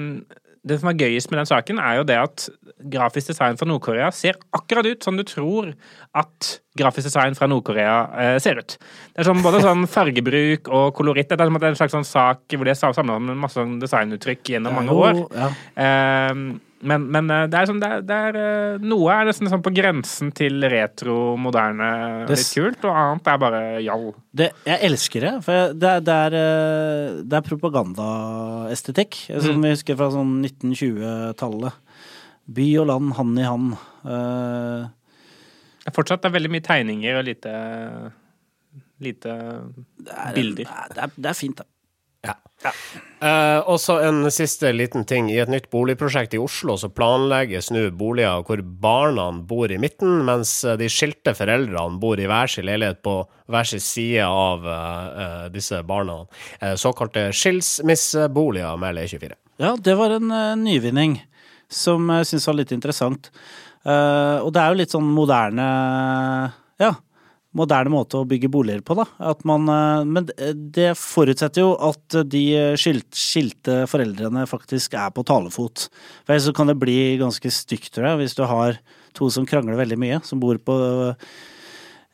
det 0.67 0.81
som 0.81 0.91
er 0.91 0.99
gøyest 0.99 1.31
med 1.31 1.41
den 1.41 1.49
saken, 1.49 1.79
er 1.79 2.01
jo 2.01 2.07
det 2.09 2.17
at 2.19 2.47
grafisk 2.93 3.31
design 3.31 3.59
fra 3.59 3.69
Nord-Korea 3.71 4.11
ser 4.15 4.39
akkurat 4.57 4.87
ut 4.89 5.07
som 5.07 5.19
du 5.19 5.23
tror 5.27 5.71
at 6.17 6.57
grafisk 6.77 7.07
design 7.09 7.37
fra 7.39 7.49
Nord-Korea 7.51 7.97
eh, 8.21 8.37
ser 8.43 8.59
ut. 8.61 8.77
Det 9.15 9.23
er 9.23 9.29
sånn, 9.31 9.45
både 9.45 9.63
sånn 9.65 9.87
fargebruk 9.97 10.69
og 10.69 10.91
koloritt. 10.99 11.31
Det 11.31 11.39
er 11.39 11.47
det 11.47 11.63
er 11.63 11.71
en 11.71 11.79
slags 11.79 11.95
sånn 11.97 12.09
sak 12.09 12.57
hvor 12.57 12.67
de 12.67 12.75
er 12.75 12.81
samla 12.81 13.19
med 13.23 13.39
masse 13.47 13.61
sånn 13.61 13.79
designuttrykk 13.83 14.57
gjennom 14.57 14.75
mange 14.81 14.97
år. 15.07 15.23
Ja. 15.37 15.53
Eh, 15.87 16.43
men, 16.85 17.07
men 17.13 17.31
eh, 17.33 17.45
det 17.49 17.57
er 17.57 17.69
sånn, 17.71 17.79
det 17.81 17.89
er, 17.89 18.03
det 18.05 18.17
er, 18.29 18.39
eh, 18.41 18.83
noe 18.85 19.13
er 19.15 19.29
nesten 19.29 19.49
sånn 19.49 19.63
på 19.65 19.73
grensen 19.75 20.33
til 20.37 20.67
retro, 20.69 21.37
moderne, 21.41 21.89
Det 22.29 22.37
litt 22.37 22.51
kult, 22.53 22.85
og 22.85 22.99
annet 23.01 23.31
er 23.33 23.39
bare 23.41 23.63
jall. 23.85 24.05
Jeg 24.37 24.79
elsker 24.91 25.25
det, 25.25 25.33
for 25.47 25.73
det, 25.73 25.95
det 26.07 26.17
er, 26.27 26.37
eh, 26.41 27.23
det 27.25 27.39
er 27.39 27.47
propagandaestetikk, 27.47 29.23
som 29.47 29.65
vi 29.65 29.73
husker 29.73 29.97
fra 29.99 30.11
sånn 30.13 30.37
1920-tallet. 30.45 31.81
By 32.57 32.67
og 32.83 32.91
land, 32.93 33.15
hand 33.17 33.41
i 33.41 33.47
hand. 33.47 33.73
Uh, 34.07 34.87
Det 35.83 35.91
er 35.91 35.95
fortsatt 35.97 36.29
veldig 36.31 36.51
mye 36.53 36.63
tegninger 36.63 37.17
og 37.19 37.25
lite, 37.27 37.55
lite 39.03 39.33
er, 39.33 40.37
Bilder. 40.37 40.71
Det 40.93 41.03
er, 41.03 41.17
det 41.17 41.33
er 41.33 41.39
fint, 41.39 41.65
det. 42.27 42.73
og 43.69 43.79
så 43.81 43.99
en 44.07 44.27
siste 44.33 44.73
liten 44.75 45.05
ting. 45.09 45.29
I 45.31 45.39
et 45.43 45.53
nytt 45.53 45.69
boligprosjekt 45.73 46.35
i 46.37 46.41
Oslo 46.43 46.77
så 46.81 46.91
planlegges 46.93 47.71
nå 47.75 47.87
boliger 47.97 48.45
hvor 48.47 48.63
barna 48.63 49.29
bor 49.39 49.73
i 49.73 49.79
midten, 49.81 50.25
mens 50.27 50.59
eh, 50.65 50.79
de 50.81 50.89
skilte 50.93 51.37
foreldrene 51.37 52.01
bor 52.03 52.21
i 52.21 52.29
hver 52.31 52.51
sin 52.51 52.67
leilighet 52.69 53.03
på 53.07 53.19
hver 53.53 53.71
sin 53.71 53.83
side 53.83 54.27
av 54.27 54.67
uh, 54.67 54.81
eh, 55.23 55.47
disse 55.55 55.79
barna. 55.87 56.23
Uh, 56.63 56.75
såkalte 56.81 57.29
skilsmisseboliger, 57.37 58.77
melder 58.81 59.07
E24. 59.07 59.39
Ja, 59.63 59.77
det 59.81 59.95
var 59.97 60.19
en 60.19 60.35
nyvinning 60.61 61.21
som 61.73 62.11
jeg 62.13 62.29
syns 62.29 62.47
var 62.51 62.59
litt 62.59 62.75
interessant. 62.75 63.31
Eh, 63.87 64.39
og 64.43 64.51
det 64.55 64.63
er 64.63 64.73
jo 64.73 64.79
litt 64.81 64.95
sånn 64.95 65.11
moderne 65.15 65.67
Ja, 66.83 66.97
moderne 67.57 67.91
måte 67.93 68.21
å 68.21 68.27
bygge 68.29 68.51
boliger 68.53 68.83
på, 68.87 68.97
da. 69.01 69.07
At 69.33 69.45
man, 69.49 69.67
eh, 69.69 70.05
men 70.05 70.27
det- 70.29 70.73
det 70.77 70.91
forutsetter 71.01 71.65
jo 71.65 71.73
at 71.89 72.29
de 72.29 72.45
skilt, 72.77 73.11
skilte 73.17 73.87
foreldrene 73.89 74.47
faktisk 74.47 74.95
er 74.95 75.11
på 75.11 75.25
talefot. 75.25 75.89
For 76.27 76.35
ellers 76.37 76.53
kan 76.55 76.67
det 76.69 76.79
bli 76.79 77.17
ganske 77.19 77.51
stygt, 77.51 77.91
tror 77.97 78.11
jeg, 78.13 78.19
hvis 78.27 78.37
du 78.37 78.45
har 78.45 78.79
to 79.15 79.31
som 79.31 79.47
krangler 79.47 79.77
veldig 79.81 79.97
mye, 79.99 80.23
som 80.25 80.39
bor 80.39 80.59
på 80.59 80.77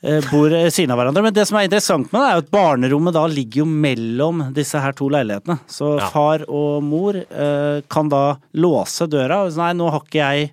eh, 0.04 0.20
bor 0.32 0.50
siden 0.70 0.90
av 0.90 0.98
hverandre. 0.98 1.22
Men 1.22 1.34
det 1.36 1.46
som 1.46 1.58
er 1.58 1.68
interessant 1.68 2.10
med 2.12 2.20
det, 2.22 2.28
er 2.32 2.40
at 2.42 2.50
barnerommet 2.50 3.14
da 3.14 3.26
ligger 3.30 3.62
jo 3.62 3.66
mellom 3.66 4.42
disse 4.54 4.80
her 4.82 4.92
to 4.98 5.08
leilighetene. 5.08 5.60
Så 5.70 5.98
Ja. 6.00 6.08
far 6.10 6.44
og 6.48 6.82
mor 6.82 7.14
eh, 7.14 7.80
kan 7.88 8.08
da 8.08 8.36
låse 8.54 9.06
døra. 9.08 9.44
Nei, 9.56 9.72
nå 9.74 9.90
har 9.90 10.00
ikke 10.00 10.22
jeg 10.22 10.50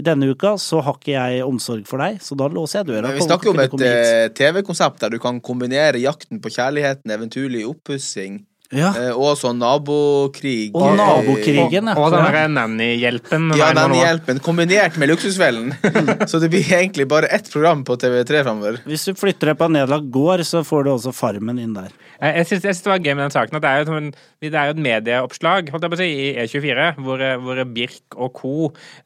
denne 0.00 0.30
uka 0.32 0.54
så 0.60 0.80
har 0.84 0.96
ikke 0.98 1.12
jeg 1.12 1.42
omsorg 1.44 1.84
for 1.88 2.02
deg, 2.02 2.20
så 2.24 2.36
da 2.38 2.48
låser 2.52 2.80
jeg 2.80 2.90
døra. 2.92 3.10
Men 3.10 3.18
vi 3.18 3.26
snakker 3.26 3.50
jo 3.50 3.54
om 3.54 3.62
et 3.62 3.84
eh, 3.88 4.28
TV-konsept 4.36 5.02
der 5.04 5.12
du 5.12 5.18
kan 5.22 5.40
kombinere 5.44 6.00
jakten 6.00 6.40
på 6.42 6.52
kjærligheten, 6.54 7.12
eventyrlig 7.12 7.66
oppussing, 7.68 8.40
Ja. 8.72 8.90
eh, 8.96 9.12
og 9.12 9.36
sånn 9.36 9.58
nabokrig. 9.60 10.70
Og 10.74 10.86
eh, 10.90 10.96
nabokrigen, 10.98 11.90
ja. 11.92 11.96
Og 11.98 12.10
den 12.14 12.24
derre 12.24 12.44
nanny-hjelpen. 12.52 13.50
Ja, 13.58 13.72
Nannyhjelpen 13.76 14.40
kombinert 14.44 14.96
med 15.00 15.12
Luksusfellen. 15.12 15.74
Så 16.30 16.40
det 16.42 16.48
blir 16.52 16.64
egentlig 16.72 17.06
bare 17.10 17.28
ett 17.32 17.50
program 17.52 17.84
på 17.84 17.96
TV3 18.00 18.42
framover. 18.46 18.80
Hvis 18.88 19.04
du 19.08 19.14
flytter 19.18 19.52
deg 19.52 19.60
på 19.60 19.68
en 19.68 19.76
nedlagt 19.76 20.08
gård, 20.14 20.44
så 20.48 20.62
får 20.66 20.86
du 20.86 20.92
også 20.94 21.12
Farmen 21.16 21.60
inn 21.60 21.74
der. 21.76 21.92
Jeg, 22.22 22.36
jeg 22.38 22.48
syns 22.62 22.82
det 22.84 22.90
var 22.92 23.00
gøy 23.02 23.14
med 23.18 23.24
den 23.26 23.34
saken 23.34 23.58
at 23.58 23.64
det 23.64 23.70
er 23.70 23.82
jo, 23.82 24.00
det 24.46 24.54
er 24.54 24.68
jo 24.70 24.74
et 24.76 24.82
medieoppslag 24.84 25.70
holdt 25.74 25.86
jeg 25.86 25.92
på 25.92 25.96
å 25.96 26.00
si, 26.00 26.08
i 26.12 26.28
E24, 26.44 26.84
hvor, 27.02 27.22
hvor 27.42 27.60
Birk 27.74 28.16
og 28.16 28.32
co. 28.38 28.52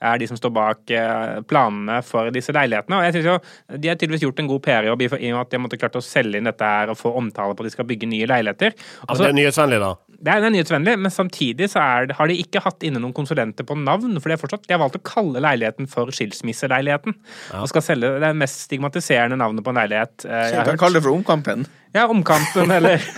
er 0.05 0.21
de 0.21 0.29
som 0.29 0.37
står 0.39 0.53
bak 0.57 0.93
eh, 0.95 1.39
planene 1.49 1.99
for 2.07 2.29
disse 2.35 2.53
leilighetene. 2.55 2.99
Og 3.01 3.07
jeg 3.09 3.17
synes 3.17 3.29
jo 3.31 3.37
De 3.81 3.89
har 3.91 3.97
tydeligvis 3.99 4.27
gjort 4.27 4.43
en 4.43 4.51
god 4.51 4.63
PR-jobb 4.67 5.05
i 5.07 5.09
og 5.11 5.17
med 5.23 5.41
at 5.41 5.51
de 5.53 5.59
har 5.59 5.65
måttet 5.65 5.81
klart 5.83 5.97
å 5.99 6.05
selge 6.05 6.39
inn 6.41 6.49
dette 6.51 6.69
her 6.69 6.93
og 6.93 6.99
få 7.01 7.15
omtale 7.19 7.57
på 7.57 7.65
at 7.65 7.71
de 7.71 7.75
skal 7.75 7.89
bygge 7.89 8.09
nye 8.11 8.29
leiligheter. 8.31 8.77
Altså, 8.77 9.17
Altså, 9.17 9.25
det 9.25 9.33
er 9.33 9.39
nyhetsvennlig, 9.57 9.81
da. 9.81 9.95
det 10.27 10.33
er, 10.33 10.51
nyhetsvennlig, 10.51 10.95
men 10.99 11.11
samtidig 11.11 11.69
så 11.73 11.81
er, 11.83 12.07
det- 12.07 12.17
har 12.17 12.27
de 12.29 12.37
ikke 12.43 12.61
hatt 12.65 12.83
inne 12.83 13.01
noen 13.01 13.13
konsulenter 13.17 13.65
på 13.65 13.77
navn. 13.77 14.21
For 14.21 14.29
de 14.29 14.35
er 14.37 14.41
fortsatt, 14.41 14.67
de 14.69 14.73
har 14.75 14.81
valgt 14.81 14.97
å 15.01 15.03
kalle 15.05 15.41
leiligheten 15.41 15.89
for 15.89 16.07
Skilsmisseleiligheten. 16.15 17.15
Og 17.61 17.69
skal 17.69 17.83
selge 17.83 18.21
det 18.21 18.35
mest 18.37 18.67
stigmatiserende 18.69 19.37
navnet 19.41 19.65
på 19.65 19.71
en 19.75 19.81
leilighet 19.83 20.25
eh, 20.25 20.51
så 20.51 20.51
du 20.51 20.63
kan 20.65 20.73
hørt. 20.75 20.79
kalle 20.81 20.95
det 21.01 21.03
for 21.09 21.13
Omkampen. 21.17 21.67
Ja, 21.95 22.07
Omkampen, 22.09 22.71
eller 22.71 23.01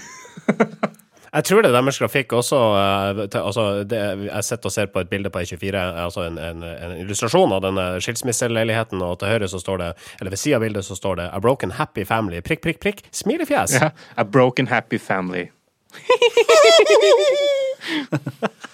Jeg 1.29 1.45
tror 1.45 1.61
det 1.61 1.69
er 1.69 1.75
deres 1.77 1.99
grafikk 2.01 2.33
også. 2.33 2.57
eh, 2.57 3.19
altså, 3.43 3.65
det, 3.85 3.99
jeg 4.31 4.45
sitter 4.47 4.71
og 4.71 4.73
ser 4.73 4.87
på 4.95 5.01
et 5.05 5.11
bilde 5.11 5.29
på 5.31 5.43
E24, 5.43 5.77
altså 6.07 6.25
en, 6.25 6.39
en, 6.41 6.63
en 6.65 6.95
illustrasjon 7.03 7.53
av 7.53 7.61
denne 7.67 7.85
skilsmisseleiligheten, 8.01 9.03
og 9.05 9.19
til 9.21 9.29
høyre 9.35 9.49
så 9.53 9.61
står 9.61 9.83
det, 9.83 9.91
eller 10.23 10.33
ved 10.33 10.41
siden 10.41 10.57
av 10.57 10.65
bildet 10.65 10.85
så 10.89 10.97
står 10.97 11.21
det 11.21 11.27
'A 11.29 11.39
broken 11.45 11.71
happy 11.77 12.05
family', 12.09 12.41
prikk, 12.41 12.63
prikk, 12.65 12.81
prikk, 12.81 13.03
smilefjes. 13.13 13.77
ja, 13.77 13.91
A 14.17 14.25
broken 14.25 14.67
happy 14.73 14.99
family. 14.99 15.51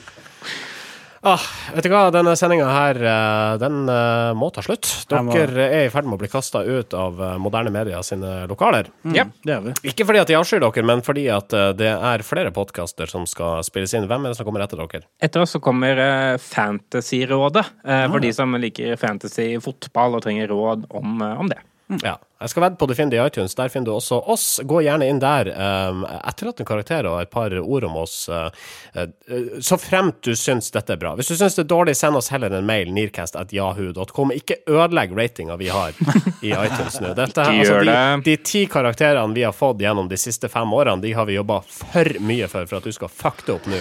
Ah, 1.24 1.40
vet 1.72 1.86
du 1.86 1.88
hva, 1.88 2.10
denne 2.12 2.34
sendinga 2.36 2.66
her, 2.68 2.98
eh, 3.00 3.54
den 3.56 3.86
eh, 3.88 4.34
må 4.36 4.50
ta 4.52 4.60
slutt. 4.60 4.84
Dere 5.08 5.70
er 5.72 5.86
i 5.86 5.92
ferd 5.92 6.04
med 6.04 6.18
å 6.18 6.20
bli 6.20 6.28
kasta 6.28 6.60
ut 6.60 6.92
av 6.92 7.16
eh, 7.16 7.38
moderne 7.40 7.72
media 7.72 8.02
sine 8.04 8.42
lokaler. 8.50 8.90
Ja. 9.16 9.24
Det 9.40 9.54
er 9.54 9.62
vi. 9.64 9.72
Ikke 9.88 10.04
fordi 10.04 10.20
at 10.20 10.28
de 10.28 10.36
avskyr 10.36 10.60
dere, 10.60 10.84
men 10.84 11.00
fordi 11.06 11.24
at 11.32 11.56
det 11.80 11.88
er 11.94 12.26
flere 12.28 12.52
podkaster 12.52 13.08
som 13.08 13.24
skal 13.30 13.64
spilles 13.64 13.96
inn. 13.96 14.04
Hvem 14.10 14.28
er 14.28 14.34
det 14.34 14.36
som 14.36 14.50
kommer 14.50 14.66
etter 14.66 14.84
dere? 14.84 15.08
Etter 15.24 15.46
oss 15.46 15.56
så 15.56 15.62
kommer 15.64 15.96
Fantasyrådet, 16.44 17.64
eh, 17.88 18.04
for 18.12 18.20
de 18.20 18.34
som 18.36 18.60
liker 18.60 19.00
fantasy 19.00 19.54
fotball 19.64 20.18
og 20.18 20.26
trenger 20.28 20.52
råd 20.52 20.90
om, 20.92 21.24
om 21.24 21.48
det. 21.48 21.62
Ja. 21.86 22.18
Jeg 22.40 22.50
skal 22.50 22.62
vedde 22.64 22.76
på 22.76 22.86
du 22.88 22.94
finner 22.96 23.12
det 23.12 23.18
i 23.18 23.26
iTunes. 23.26 23.54
Der 23.56 23.70
finner 23.72 23.88
du 23.88 23.92
også 23.94 24.18
oss. 24.32 24.46
Gå 24.64 24.82
gjerne 24.84 25.06
inn 25.08 25.20
der. 25.20 25.48
Um, 25.52 26.02
Etterlatt 26.04 26.60
en 26.60 26.68
karakter 26.68 27.06
og 27.08 27.20
et 27.22 27.30
par 27.32 27.54
ord 27.60 27.86
om 27.88 27.96
oss, 28.02 28.16
uh, 28.28 28.48
uh, 28.96 29.60
så 29.64 29.78
fremt 29.80 30.20
du 30.24 30.34
syns 30.36 30.68
dette 30.74 30.96
er 30.96 31.00
bra. 31.00 31.14
Hvis 31.16 31.32
du 31.32 31.36
syns 31.38 31.56
det 31.56 31.64
er 31.64 31.70
dårlig, 31.72 31.96
send 31.96 32.20
oss 32.20 32.28
heller 32.34 32.52
en 32.52 32.66
mail. 32.68 32.92
nearcast.jahu.com. 32.96 34.34
Ikke 34.36 34.60
ødelegg 34.68 35.16
ratinga 35.16 35.56
vi 35.60 35.70
har 35.72 35.96
i 36.42 36.52
iTunes 36.52 37.00
nå. 37.00 37.14
Dette, 37.16 37.48
altså, 37.52 37.80
de, 37.88 37.96
de 38.28 38.36
ti 38.44 38.66
karakterene 38.68 39.36
vi 39.36 39.46
har 39.46 39.56
fått 39.56 39.84
gjennom 39.84 40.10
de 40.10 40.20
siste 40.20 40.52
fem 40.52 40.72
årene, 40.72 41.00
de 41.04 41.14
har 41.16 41.28
vi 41.28 41.38
jobba 41.38 41.62
for 41.68 42.20
mye 42.24 42.48
for 42.50 42.68
for 42.68 42.80
at 42.80 42.88
du 42.88 42.96
skal 42.96 43.12
fucke 43.12 43.48
det 43.48 43.56
opp 43.56 43.72
nå. 43.72 43.80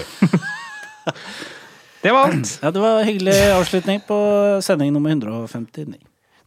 Det 2.03 2.11
var 2.11 2.33
alt. 2.33 2.57
Ja, 2.59 2.71
det 2.75 2.81
var 2.83 2.99
en 2.99 3.07
hyggelig 3.07 3.35
avslutning 3.55 4.01
på 4.07 4.17
sending 4.63 4.91
nummer 4.91 5.09
159. 5.09 5.95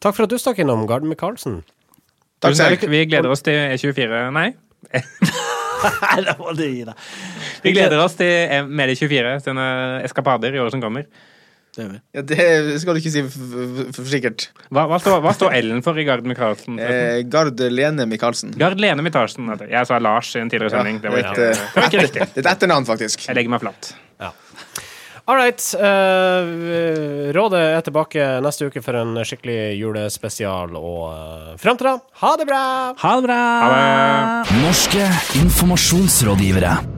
Takk 0.02 0.16
for 0.16 0.26
at 0.26 0.32
du 0.32 0.38
stakk 0.40 0.60
innom, 0.62 0.84
Garden 0.88 1.10
Michaelsen. 1.10 1.62
Takk 2.44 2.56
selv. 2.58 2.84
Vi 2.92 3.04
gleder 3.08 3.32
oss 3.32 3.44
til 3.46 3.56
E24 3.74 4.26
Nei. 4.36 4.50
Nei, 4.92 6.18
det 6.26 6.36
må 6.40 6.52
du 6.56 6.64
gi 6.66 6.84
deg. 6.86 7.06
Vi 7.64 7.72
gleder 7.74 8.02
oss 8.02 8.16
til 8.18 8.28
eh, 8.28 8.66
Medie24 8.66 9.38
sine 9.44 9.64
eskapader 10.06 10.54
i 10.54 10.60
året 10.62 10.76
som 10.76 10.84
kommer. 10.84 11.08
Det 11.76 11.84
vi. 11.90 11.98
Ja, 12.16 12.22
det 12.24 12.78
skal 12.80 12.96
du 12.96 13.02
ikke 13.02 13.12
si 13.12 13.22
for, 13.28 14.06
sikkert. 14.08 14.46
Hva, 14.72 14.86
hva, 14.88 14.96
står, 15.02 15.18
hva 15.24 15.34
står 15.36 15.58
Ellen 15.58 15.82
for 15.84 15.98
i 16.00 16.06
Gard 16.08 16.24
Michaelsen? 16.28 16.78
Eh, 16.86 17.20
Gard 17.28 17.60
Lene 17.60 18.06
Michaelsen. 18.08 18.54
Gard 18.56 18.80
Lene 18.80 19.04
Michaelsen. 19.04 19.50
Jeg 19.68 19.88
sa 19.88 20.00
Lars 20.00 20.32
i 20.36 20.40
en 20.44 20.52
tidligere 20.52 20.72
sending. 20.78 21.02
Det 21.04 21.12
var 21.12 21.20
et, 21.20 21.30
ikke, 21.34 21.50
eh, 21.50 21.62
det 21.74 21.82
var 21.82 21.90
ikke 21.90 22.06
riktig. 22.06 22.28
Det 22.36 22.40
er 22.40 22.46
et 22.46 22.52
etternavn, 22.54 22.88
faktisk. 22.88 23.26
Jeg 23.28 23.36
legger 23.36 23.52
meg 23.56 23.64
flatt. 23.66 23.92
All 25.26 25.36
right. 25.36 25.58
Uh, 25.74 27.32
rådet 27.34 27.62
er 27.74 27.80
tilbake 27.82 28.26
neste 28.46 28.68
uke 28.70 28.82
for 28.84 28.94
en 29.00 29.18
skikkelig 29.26 29.74
julespesial, 29.74 30.76
og 30.78 31.00
uh, 31.10 31.54
fram 31.58 31.80
til 31.80 31.90
da, 31.90 31.96
ha 32.22 32.34
det 32.38 32.46
bra! 32.46 32.66
Ha 33.02 33.14
det 33.18 33.26
bra! 33.26 33.40
Ha 33.64 33.72
det. 33.74 34.60
Norske 34.62 35.08
informasjonsrådgivere. 35.42 36.95